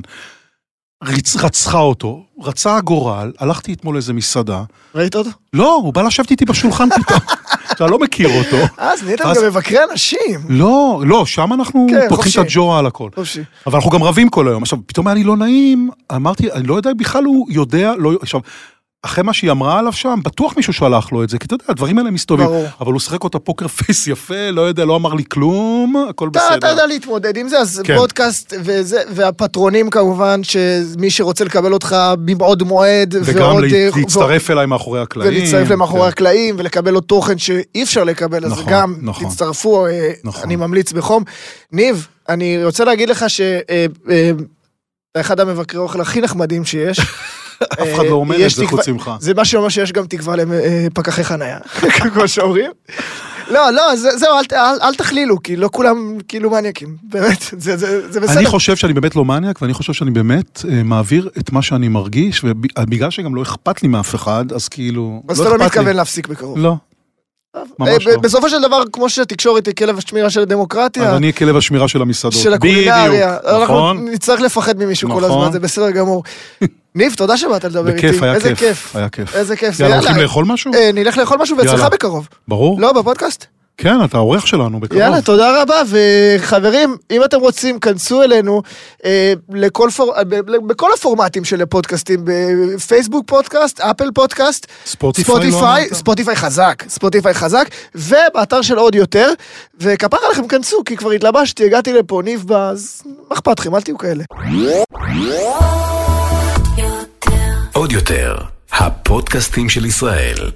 [1.05, 4.63] רצ, רצחה אותו, רצה הגורל, הלכתי אתמול לאיזה מסעדה.
[4.95, 5.31] ראית אותו?
[5.53, 7.21] לא, הוא בא לשבת איתי בשולחן פתאום.
[7.79, 8.57] אתה לא מכיר אותו.
[8.79, 10.41] אז נהייתם גם מבקרי אנשים.
[10.49, 12.33] לא, לא, שם אנחנו כן, פותחים.
[12.33, 13.11] את הג'ורה על הכל.
[13.15, 13.43] חופשי.
[13.67, 14.63] אבל אנחנו גם רבים כל היום.
[14.63, 18.13] עכשיו, פתאום היה לי לא נעים, אמרתי, אני לא יודע בכלל הוא יודע, לא...
[18.23, 18.41] עכשיו,
[19.03, 21.65] אחרי מה שהיא אמרה עליו שם, בטוח מישהו שלח לו את זה, כי אתה יודע,
[21.69, 22.47] הדברים האלה מסתובבים.
[22.49, 22.67] ברור.
[22.81, 26.47] אבל הוא שיחק אותה פוקר פייס יפה, לא יודע, לא אמר לי כלום, הכל אתה,
[26.47, 26.69] אתה בסדר.
[26.69, 27.97] יודע להתמודד עם זה, אז כן.
[27.97, 31.97] פודקאסט וזה, והפטרונים כמובן, שמי שרוצה לקבל אותך
[32.27, 35.33] מבעוד מועד, וגם ועוד, אה, להצטרף אליי מאחורי הקלעים.
[35.33, 36.09] ולהצטרף למאחורי כן.
[36.09, 39.29] הקלעים, ולקבל עוד תוכן שאי אפשר לקבל, אז נכון, גם נכון.
[39.29, 40.43] תצטרפו, אה, נכון.
[40.43, 41.23] אני ממליץ בחום.
[41.73, 44.41] ניב, אני רוצה להגיד לך שאתה
[45.21, 47.01] אחד המבקרי אוכל הכי נחמדים שיש.
[47.63, 49.11] אף אחד לא אומר את זה חוץ ממך.
[49.21, 51.59] זה מה שאומר שיש גם תקווה לפקחי חנייה,
[52.15, 52.71] כמו שאומרים.
[53.51, 54.31] לא, לא, זה- זהו,
[54.83, 57.77] אל תכלילו, כי לא כולם כאילו מניאקים, באמת, זה-
[58.21, 58.39] בסדר.
[58.39, 61.89] אני חושב שאני באמת לא מניאק, ואני חושב שאני באמת אה, מעביר את מה שאני
[61.89, 65.23] מרגיש, ובגלל שגם לא אכפת לי מאף אחד, אז כאילו...
[65.29, 65.67] אז אתה לא אכפת לי.
[65.67, 66.59] מתכוון להפסיק בקרוב.
[66.59, 66.75] לא,
[67.79, 68.19] ממש אה, לא.
[68.19, 72.03] בסופו של דבר, כמו שהתקשורת היא כלב השמירה של הדמוקרטיה, אז אני כלב השמירה של
[72.03, 72.39] המסעדות.
[72.41, 74.09] של הקולינריה, בדיוק, אנחנו נכון?
[74.09, 75.31] נצטרך לפחד ממישהו כל נכון.
[75.31, 76.23] הזמן, זה בסדר גמור.
[76.95, 78.09] ניב, תודה שבאת לדבר איתי.
[78.09, 78.97] בכיף, היה כיף.
[78.97, 79.35] היה כיף.
[79.35, 79.81] איזה כיף.
[79.81, 80.75] יאללה, הולכים לאכול משהו?
[80.75, 81.85] אה, נלך לאכול משהו ואצלך.
[81.93, 82.29] בקרוב.
[82.49, 82.81] ברור.
[82.81, 83.47] לא, בפודקאסט?
[83.81, 85.01] כן, אתה העורך שלנו, בקרוב.
[85.01, 88.63] יאללה, תודה רבה, וחברים, אם אתם רוצים, כנסו אלינו
[89.05, 90.15] אה, לכל פור...
[90.17, 95.95] אה, ב- בכל הפורמטים של הפודקאסטים, בפייסבוק פודקאסט, אפל פודקאסט, ספוטיפיי לא ספוטיפיי, אמרת?
[95.95, 97.65] ספוטיפיי חזק, ספוטיפיי חזק,
[97.95, 99.33] ובאתר של עוד יותר,
[99.81, 103.81] וכפרה לכם, כנסו, כי כבר התלבשתי, הגעתי לפה, ניב בא, אז מה אכפת לכם, אל
[103.81, 104.25] תהיו כאלה.
[107.73, 108.37] עוד יותר,
[108.73, 110.51] הפודקאסטים של ישראל.